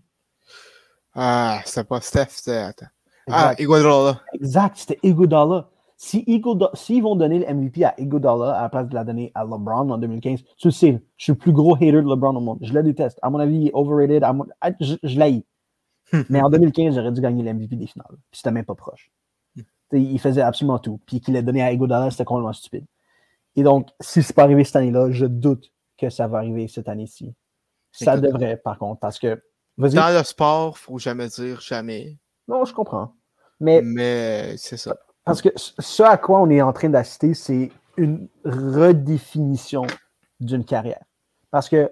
[1.17, 2.57] Ah, c'était pas Steph, c'était.
[2.59, 2.87] Attends.
[3.29, 4.21] Ah, Iguodala.
[4.35, 5.69] exact c'était Iguodala.
[5.97, 9.33] Si Iguodala- S'ils vont donner le MVP à Iguodala à la place de la donner
[9.35, 12.37] à LeBron en 2015, tu le sais, je suis le plus gros hater de LeBron
[12.37, 12.59] au monde.
[12.61, 13.19] Je le déteste.
[13.23, 14.23] À mon avis, il est overrated.
[14.23, 15.43] À mon- ah, Je, je l'haïs.
[16.31, 18.15] Mais en 2015, j'aurais dû gagner le MVP des finales.
[18.31, 19.11] Puis c'était même pas proche.
[19.57, 19.63] Hmm.
[19.89, 21.01] T'sais, il faisait absolument tout.
[21.07, 22.85] Puis qu'il l'ait donné à Iguodala, c'était complètement stupide.
[23.57, 26.89] Et donc, si c'est pas arrivé cette année-là, je doute que ça va arriver cette
[26.91, 27.35] année-ci.
[27.91, 28.27] Ça Écoute.
[28.27, 29.43] devrait, par contre, parce que.
[29.79, 32.19] Dans le sport, faut jamais dire jamais.
[32.49, 33.13] Non, je comprends.
[33.61, 34.97] Mais Mais c'est ça.
[35.25, 39.87] Parce que ce- à quoi on est en train d'assister, c'est une redéfinition
[40.41, 41.03] d'une carrière.
[41.51, 41.91] Parce que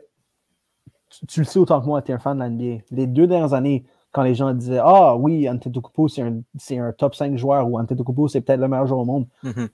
[1.11, 2.83] tu, tu le sais autant que moi, tu es un fan de l'NBA.
[2.91, 6.93] Les deux dernières années, quand les gens disaient Ah oui, Antetokounmpo, c'est un, c'est un
[6.93, 9.69] top 5 joueur ou Antetokounmpo, c'est peut-être le meilleur joueur au monde, Mhm.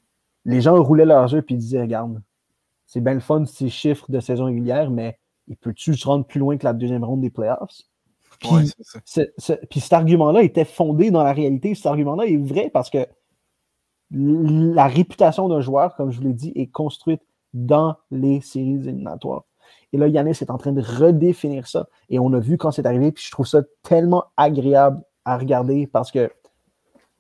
[0.47, 2.23] les gens roulaient leurs yeux et disaient Regarde,
[2.87, 6.39] c'est bien le fun ces chiffres de saison régulière, mais il peut-tu se rendre plus
[6.41, 7.83] loin que la deuxième ronde des playoffs?
[8.41, 8.99] Puis, Ouais, c'est ça.
[9.05, 11.75] ce- ce- puis cet argument-là était fondé dans la réalité.
[11.75, 13.07] Cet argument-là est vrai parce que
[14.11, 17.23] la réputation d'un joueur, comme je vous l'ai dit, est construite
[17.55, 19.45] dans les séries éliminatoires.
[19.93, 21.89] Et là, Yannis est en train de redéfinir ça.
[22.09, 25.87] Et on a vu quand c'est arrivé, puis je trouve ça tellement agréable à regarder
[25.87, 26.31] parce que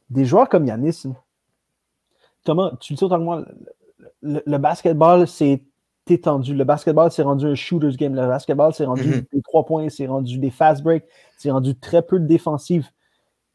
[0.09, 1.03] des joueurs comme Yannis,
[2.45, 3.45] Thomas, tu le sais autant que moi,
[3.99, 5.63] le, le- le basketball, c'est
[6.11, 6.55] étendu.
[6.55, 8.15] Le basketball, c'est rendu un shooter's game.
[8.15, 9.23] Le basketball, c'est rendu Mhm.
[9.33, 11.05] des trois points, c'est rendu des fast breaks,
[11.37, 12.89] c'est rendu très peu de défensive.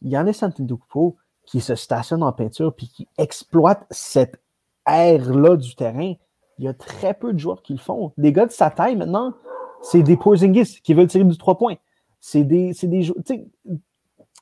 [0.01, 4.41] Yannis Antetokounmpo qui se stationne en peinture puis qui exploite cette
[4.87, 6.13] aire-là du terrain,
[6.57, 8.13] il y a très peu de joueurs qui le font.
[8.17, 9.33] Les gars de sa taille maintenant,
[9.81, 11.75] c'est des Porzingis qui veulent tirer du trois points.
[12.19, 13.11] C'est des, c'est des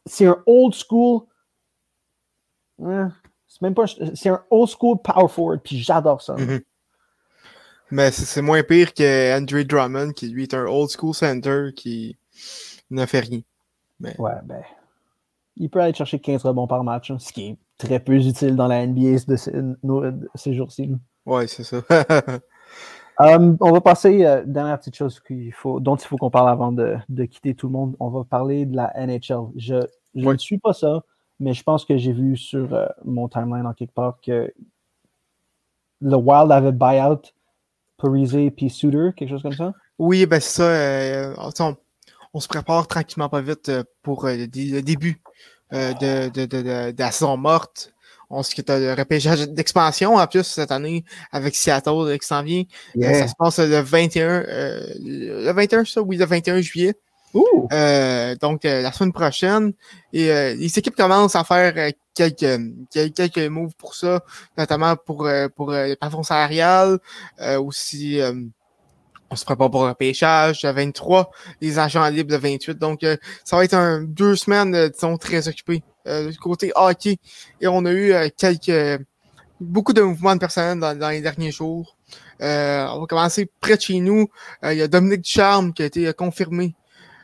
[0.05, 1.21] c'est un old school.
[2.83, 3.11] hein,
[3.47, 3.83] c'est même pas.
[3.83, 6.35] un- C'est un old school power forward, puis j'adore ça.
[6.35, 6.61] Mhm.
[7.91, 12.17] Mais c'est moins pire que Andre Drummond, qui lui est un old school center qui
[12.89, 13.41] ne fait rien.
[14.17, 14.61] Ouais, ben.
[15.55, 18.55] Il peut aller chercher 15 rebonds par match, hein, ce qui est très peu utile
[18.55, 20.89] dans la NBA de ces, de ces jours-ci.
[21.25, 21.81] Ouais, c'est ça.
[23.19, 25.21] Um, on va passer, euh, dernière petite chose
[25.53, 27.95] faut, dont il faut qu'on parle avant de, de quitter tout le monde.
[27.99, 29.49] On va parler de la NHL.
[29.55, 29.75] Je,
[30.15, 30.33] je Ouais.
[30.33, 31.03] ne suis pas ça,
[31.39, 34.51] mais je pense que j'ai vu sur euh, mon timeline en quelque part que
[36.01, 37.21] le Wild avait buyout
[38.03, 39.73] Parise puis Suter, quelque chose comme ça?
[39.97, 40.63] oui, ben c'est ça.
[40.63, 41.75] euh, on,
[42.33, 45.21] on se prépare tranquillement pas vite euh, pour euh, le, le début
[45.73, 47.93] euh, de, de, de, de- de la saison morte.
[48.29, 52.63] On se quitte le repêchage d'expansion en plus cette année avec Seattle qui s'en vient.
[52.97, 56.95] Euh, ça se passe le 21, euh, le 21, ça, oui, le 21 juillet.
[57.35, 59.73] Euh, donc, euh, la semaine prochaine.
[60.11, 62.59] Et euh, les équipes commencent à faire euh, quelques,
[63.15, 64.21] quelques, moves pour ça,
[64.57, 66.99] notamment pour, euh, pour euh, les plafonds salariales.
[67.59, 68.19] Aussi,
[69.29, 70.63] on se prépare pour un pêchage.
[70.63, 71.31] Le 23,
[71.61, 72.77] les agents libres le 28.
[72.77, 73.05] Donc,
[73.43, 77.17] ça va être un, deux semaines, disons, très occupées du côté hockey.
[77.61, 79.01] Et on a eu quelques
[79.59, 81.95] beaucoup de mouvements de personnel dans, dans les derniers jours.
[82.41, 84.27] Euh, on va commencer près de chez nous.
[84.63, 86.13] Euh, il y a Dominique Ducharme qui a été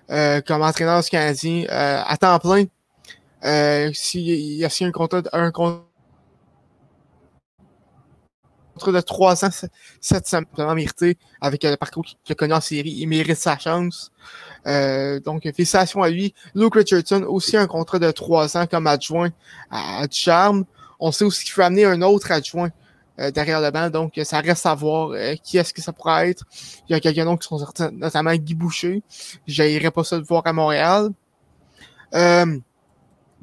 [0.09, 2.65] euh, comme entraîneur du Canadien à temps plein.
[3.93, 5.83] S'il y a signé un contrat, un contrat
[8.87, 9.49] de 3 ans,
[10.01, 12.91] c'est simplement mérité avec le parcours qu'il a connu en série.
[12.91, 14.11] Il mérite sa chance.
[14.67, 16.33] Euh, donc, félicitations à lui.
[16.55, 19.29] Luke Richardson, aussi un contrat de 3 ans comme adjoint
[19.69, 20.65] à, Charme.
[20.99, 22.69] On sait aussi qu'il faut amener un autre adjoint
[23.19, 26.29] euh, derrière le banc, donc ça reste à voir euh, qui est-ce que ça pourrait
[26.29, 26.45] être.
[26.87, 29.03] Il y a quelqu'un d'autre qui sont certains, notamment Guy Boucher.
[29.47, 31.09] J'aillerais pas ça de voir à Montréal.
[32.13, 32.57] Euh,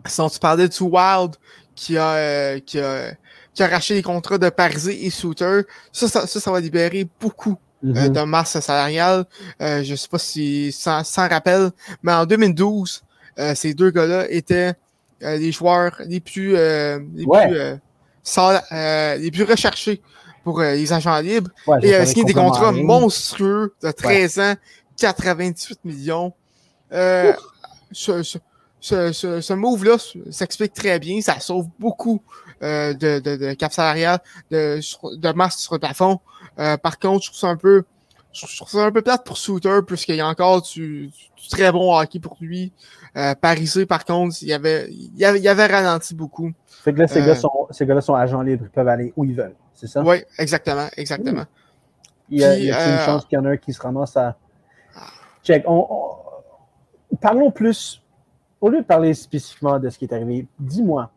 [0.07, 1.37] sinon, tu parlais de Wild
[1.75, 3.13] qui a, qui a
[3.57, 5.63] qui a racheté les contrats de Parisé et Souter.
[5.91, 8.13] Ça, ça, ça, va libérer beaucoup euh, mm-hmm.
[8.13, 9.25] de masse salariale.
[9.63, 11.71] Euh, je sais pas si sans, sans rappel,
[12.03, 13.03] mais en 2012,
[13.39, 14.75] euh, ces deux gars-là étaient
[15.23, 17.81] euh, les joueurs les plus les plus
[18.27, 20.03] sans, les plus recherchés
[20.45, 21.51] pour les agents libres.
[21.83, 24.55] et euh, signé des contrats monstrueux de 13 ans,
[24.99, 26.33] 98 millions.
[26.93, 27.33] Euh,
[27.91, 28.39] ce, ce,
[29.13, 29.97] ce, ce move-là
[30.31, 31.21] s'explique très bien.
[31.21, 32.23] Ça sauve beaucoup
[32.63, 34.21] euh, de, de, de, cap salarial,
[34.51, 34.81] de,
[35.17, 36.21] de masse sur le plafond.
[36.59, 37.85] Euh, par contre, je trouve ça un peu
[38.37, 41.11] je trouve ça un peu plate pour Souter, puisqu'il y a encore du,
[41.51, 42.73] très bon hockey pour lui.
[43.17, 46.53] Euh, Parisé, par contre, il avait, il avait, il avait ralenti beaucoup.
[46.83, 49.25] Fait que là, ces, euh, sont, ces gars-là sont agents libres, ils peuvent aller où
[49.25, 50.03] ils veulent, c'est ça?
[50.03, 51.45] Oui, exactement, exactement.
[52.29, 54.17] Il y a, y a une chance qu'il y en a un qui se ramasse
[54.17, 54.37] à.
[55.43, 55.63] Check.
[55.67, 55.87] On,
[57.21, 58.03] Parlons plus,
[58.61, 61.11] au lieu de parler spécifiquement de ce qui est arrivé, dis-moi,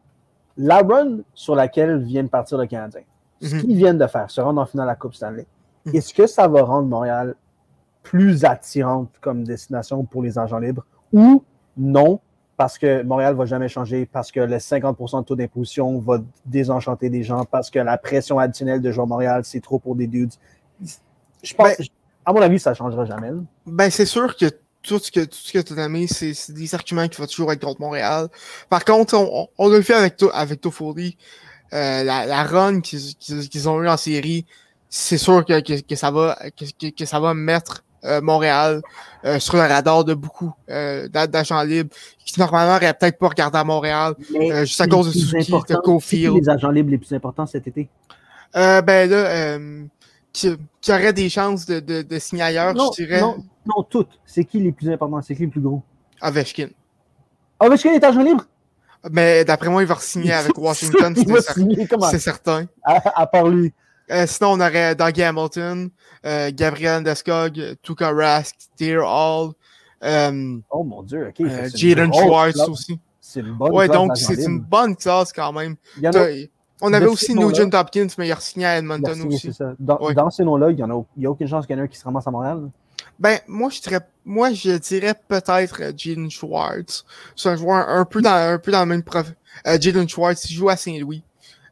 [0.58, 3.02] la run sur laquelle viennent partir le Canadien,
[3.42, 3.62] ce mhm.
[3.62, 5.46] qu'ils viennent de faire, se rendre en finale à la Coupe Stanley.
[5.94, 7.36] est-ce que ça va rendre Montréal
[8.04, 11.44] plus attirante comme destination pour les agents libres ou
[11.78, 12.20] non,
[12.58, 17.10] parce que Montréal va jamais changer, parce que le 50% de taux d'imposition va désenchanter
[17.10, 20.34] des gens, parce que la pression additionnelle de jouer Montréal, c'est trop pour des dudes.
[21.42, 21.86] Je pense, ben,
[22.26, 23.32] à mon avis, ça ne changera jamais.
[23.66, 24.46] Ben, c'est sûr que
[24.82, 27.52] tout ce que, tout ce que tu as aimé, c'est des arguments qui vont toujours
[27.52, 28.28] être contre Montréal.
[28.70, 31.18] Par contre, on, on, le fait avec, avec Toffoli.
[31.72, 34.46] Euh, la, la run qu'ils ont eu en série,
[34.90, 38.82] c'est sûr que, que, que, ça va que, que, ça va mettre euh, Montréal
[39.24, 41.90] euh, sur le radar de beaucoup euh, d'agents libres
[42.26, 44.16] qui normalement n'auraient peut-être pas regardé à Montréal
[44.62, 46.36] juste à cause de Suzuki, de Cofield.
[46.36, 47.90] les agents libres les plus importants cet été?
[48.54, 49.60] Ben là,
[50.32, 53.22] qui, qui aurait des chances de, de, de signer ailleurs, je dirais.
[53.22, 54.20] Non, non, toutes.
[54.26, 55.22] C'est qui les plus importants?
[55.22, 55.82] C'est qui les plus gros?
[56.22, 56.70] Ovechkin.
[57.60, 58.46] Ovechkin est agent libre?
[59.12, 61.16] Mais d'après moi, il va signer avec Washington,
[62.10, 62.66] c'est certain.
[62.84, 63.74] À, part lui.
[64.12, 65.90] Euh, sinon, on aurait Doug Hamilton,
[66.26, 69.52] euh, Gabriel Deskog, Tuka Rask, Dear Hall.
[70.04, 71.48] Euh, oh mon dieu, ok.
[71.76, 73.00] Jaden Schwartz aussi.
[73.20, 75.76] C'est une bonne Ouais, donc c'est une bonne classe quand même.
[76.04, 76.10] A...
[76.82, 79.54] On avait aussi Nugent Hopkins, mais il a signé à Edmonton aussi.
[79.54, 79.74] Ça.
[79.78, 81.88] Dans, dans, ces noms-là, il n'y a, a, aucune chance qu'il y en ait un
[81.88, 82.70] qui se ramasse à Montréal.
[83.20, 87.04] Ben, moi, je dirais, moi, je dirais peut-être Jaden Schwartz.
[87.36, 89.36] C'est un joueur un peu dans, un peu dans le même profil.
[89.66, 91.22] Jaden Schwartz, il joue à Saint-Louis.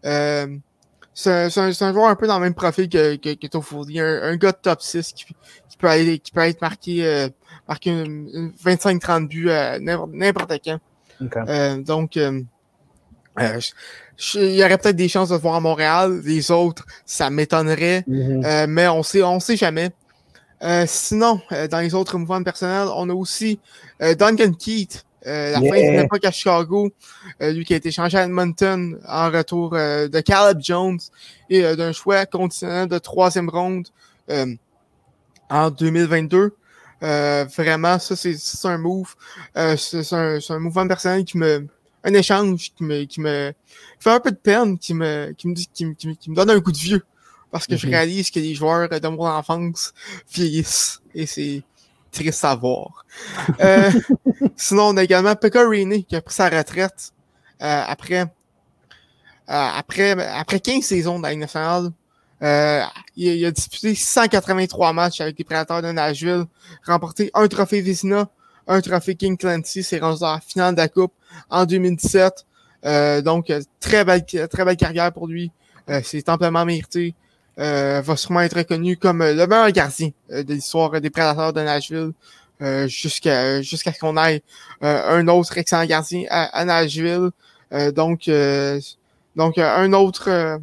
[0.06, 0.48] Euh,
[1.20, 4.00] c'est un, un, joueur un peu dans le même profil que, que, que.
[4.00, 7.28] Un, un gars de top 6 qui, qui, peut, aller, qui peut être marqué, euh,
[7.68, 10.80] marqué une, une 25-30 buts à n'importe quand.
[11.20, 11.40] Okay.
[11.50, 12.42] Euh, donc, euh,
[13.40, 13.60] euh
[14.36, 16.22] il y aurait peut-être des chances de le voir à Montréal.
[16.24, 18.04] Les autres, ça m'étonnerait.
[18.08, 18.46] Mm-hmm.
[18.46, 19.92] euh, mais on sait, on sait jamais.
[20.62, 23.60] Euh, sinon, euh, dans les autres mouvements personnels, on a aussi
[24.04, 25.74] euh, Duncan Keith, euh, la yeah.
[25.74, 26.92] fin de l'époque à Chicago,
[27.40, 31.00] lui qui a été changé à Edmonton en retour de Caleb Jones
[31.50, 33.88] et d'un choix conditionnel de troisième ronde
[35.50, 36.56] en 2022.
[37.02, 39.16] vraiment, ça, c'est un move.
[39.78, 41.68] c'est un, un, mouvement personnel qui me.
[42.04, 43.52] Un échange qui me, qui me
[44.00, 46.52] fait un peu de peine, qui me, qui me, dit, qui, qui, qui me donne
[46.52, 47.04] un coup de vieux
[47.52, 47.94] parce que je mhm.
[47.94, 49.94] réalise que les joueurs de mon enfance
[50.32, 51.64] vieillissent et c'est
[52.12, 53.06] triste à voir.
[53.60, 53.92] euh,
[54.56, 57.12] sinon, on a également Pekka Rini qui a pris sa retraite
[57.62, 58.26] euh, après, euh,
[59.48, 61.92] après, après 15 saisons dans la nationale.
[62.44, 62.84] Euh,
[63.16, 66.46] il, il, a disputé 183 matchs avec les Prédateurs de Nashville,
[66.86, 68.30] remporté un trophée Vizina,
[68.68, 71.14] un trophée King Clancy, c'est rendu à la finale de la Coupe
[71.50, 72.46] en 2017.
[72.86, 75.52] Euh, donc, très belle, très belle carrière pour lui.
[75.90, 77.16] Euh, c'est amplement mérité
[77.60, 81.54] euh, va sûrement être reconnu comme euh, le meilleur gardien euh, de l'histoire des Prédateurs
[81.54, 82.12] de Nashville
[82.88, 84.42] jusqu'à jusqu'à ce qu'on ait
[84.82, 87.30] un autre excellent gardien à, à Nashville.
[87.94, 88.28] donc
[89.36, 90.60] donc un autre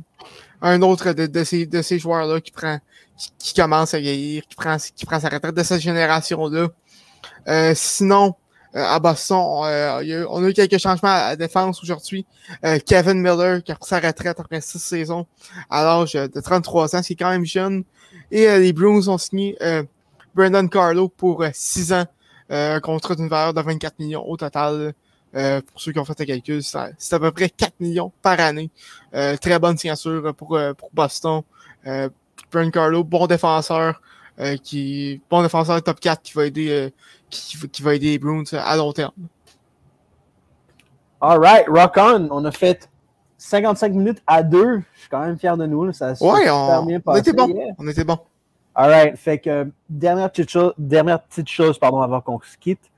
[0.61, 2.81] un autre de, de ces de ces joueurs là qui prend
[3.17, 7.75] qui, qui, commence à vieillir, qui prend qui prend sa retraite de cette génération là.
[7.77, 8.35] sinon
[8.75, 9.63] à Boston.
[9.65, 12.27] Euh, on a eu quelques changements à la défense aujourd'hui.
[12.65, 15.27] Euh, Kevin Miller qui a pris sa retraite après six saisons
[15.71, 17.85] à l'âge de 33 ans, c'est quand même jeune.
[18.31, 19.57] Et les Bruins ont signé
[20.35, 22.07] Brandon Carlo pour six ans
[22.51, 24.95] un contrat d'une valeur de 24 millions au total.
[25.33, 28.71] pour ceux qui ont fait le calcul, c'est à peu près 4 millions par année.
[29.41, 31.43] très bonne signature pour, pour Boston.
[32.51, 34.01] Brian Carlo, bon défenseur,
[34.63, 36.93] qui bon défenseur top 4 qui va aider
[37.31, 39.13] qui, qui, va aider les Bruins à long terme.
[41.21, 42.29] All right, rock on.
[42.31, 42.89] On a fait
[43.39, 44.83] 55 minutes à deux.
[44.95, 45.93] Je suis quand même fier de nous.
[45.93, 47.75] Ça ouais, on, on était bon.
[47.79, 48.19] On était bon.
[48.75, 49.17] All right.
[49.17, 52.91] Fait que dernière petite chose, dernière petite chose pardon, avant qu'on se quitte.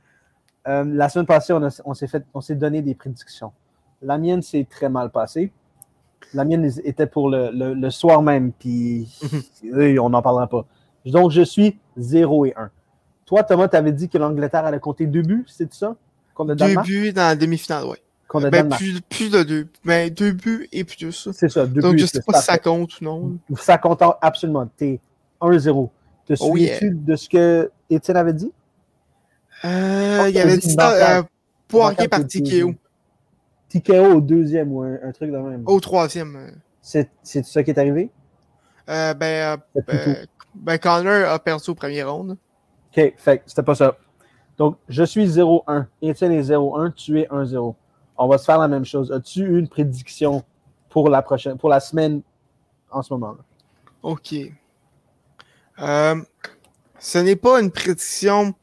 [0.66, 3.52] Euh, la semaine passée, on, on s'est fait, on s'est donné des prédictions.
[4.02, 5.52] La mienne s'est très mal passée.
[6.34, 9.08] La mienne était pour le, le, soir même, puis
[9.62, 9.98] mhm.
[10.00, 10.66] on n'en parlera pas.
[11.06, 12.70] Donc, je suis 0 et 1.
[13.24, 15.96] Toi, Thomas, tu avais dit que l'Angleterre allait compter deux buts, c'est ça?
[16.38, 17.96] Deux buts dans la demi-finale, oui
[18.34, 19.68] ben, plus, plus, de deux.
[19.84, 21.28] Ben, deux buts et plus.
[21.32, 23.38] C'est ça, deux Donc, je sais pas si ça compte ou non.
[23.58, 24.68] Ça compte absolument.
[24.76, 25.00] T'es
[25.40, 25.90] 1-0.
[26.26, 28.52] Te oh, souviens-tu de ce que Étienne avait dit?
[29.64, 31.22] Euh, il avait dit ça, euh,
[31.68, 32.74] poirier par TKO.
[33.68, 35.62] TKO au deuxième ou un, truc de même.
[35.66, 36.36] Au troisième.
[36.36, 37.04] Euh.
[37.22, 38.10] C'est ça qui est arrivé?
[38.88, 42.32] Euh, ben, euh, ben, ben, Connor a perdu au premier round.
[42.32, 43.96] OK, fait c'était pas ça.
[44.56, 45.86] Donc, je suis 0-1.
[46.00, 47.74] Étienne est 0-1, tu es 1-0
[48.18, 49.12] on va se faire la même chose.
[49.12, 50.42] As-tu une prédiction
[50.88, 52.22] pour la prochaine, pour la semaine
[52.90, 53.34] en ce moment?
[53.34, 53.42] -là?
[54.02, 54.34] OK.
[55.78, 56.22] Euh,
[56.98, 58.54] ce n'est pas une prédiction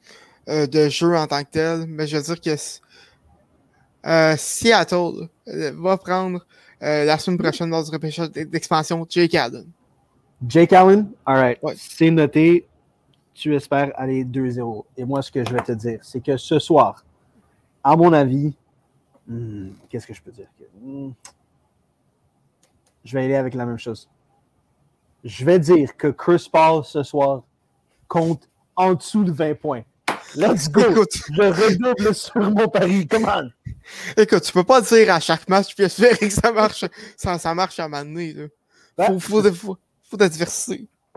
[0.49, 2.55] euh, de jeu en tant que tel, mais je veux dire que
[4.05, 6.45] euh, Seattle va prendre
[6.81, 9.65] la semaine prochaine dans le repêchage d'expansion Jake Allen.
[10.45, 11.11] Jake Allen?
[11.25, 11.59] All right.
[11.77, 12.67] C'est noté.
[13.33, 14.85] Tu espères aller 2-0.
[14.97, 17.03] Et moi, ce que je vais te dire, c'est que ce soir,
[17.83, 18.53] à mon avis,
[19.27, 20.47] Hmm, qu'est-ce que je peux dire?
[20.81, 21.11] Hmm.
[23.05, 24.09] Je vais aller avec la même chose.
[25.23, 27.43] Je vais dire que Chris Paul ce soir
[28.07, 29.83] compte en dessous de 20 points.
[30.35, 30.81] Let's go!
[30.81, 33.07] Écoute, je redouble sur mon pari.
[33.07, 33.49] Come on!
[34.17, 37.53] Écoute, tu peux pas dire à chaque match puis espérer que ça marche, ça, ça
[37.53, 38.33] marche à un moment donné.
[38.33, 38.45] Là.
[38.97, 39.77] Ben, faut, faut,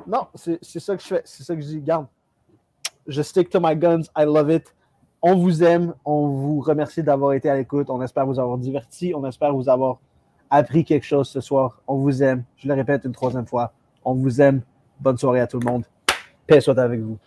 [0.07, 1.22] Non, c'est ça que je fais.
[1.24, 1.80] C'est ça que je dis.
[1.80, 2.07] Garde.
[3.07, 4.03] Je stick to my guns.
[4.16, 4.74] I love it.
[5.22, 5.94] On vous aime.
[6.05, 7.90] On vous remercie d'avoir été à l'écoute.
[7.90, 9.12] On espère vous avoir diverti.
[9.14, 9.99] On espère vous avoir
[10.51, 11.82] appris quelque chose ce soir.
[11.86, 12.44] On vous aime.
[12.57, 13.72] Je le répète une troisième fois.
[14.05, 14.62] On vous aime.
[15.01, 15.84] Bonne soirée à tout le monde.
[16.47, 17.18] Paix soit avec vous.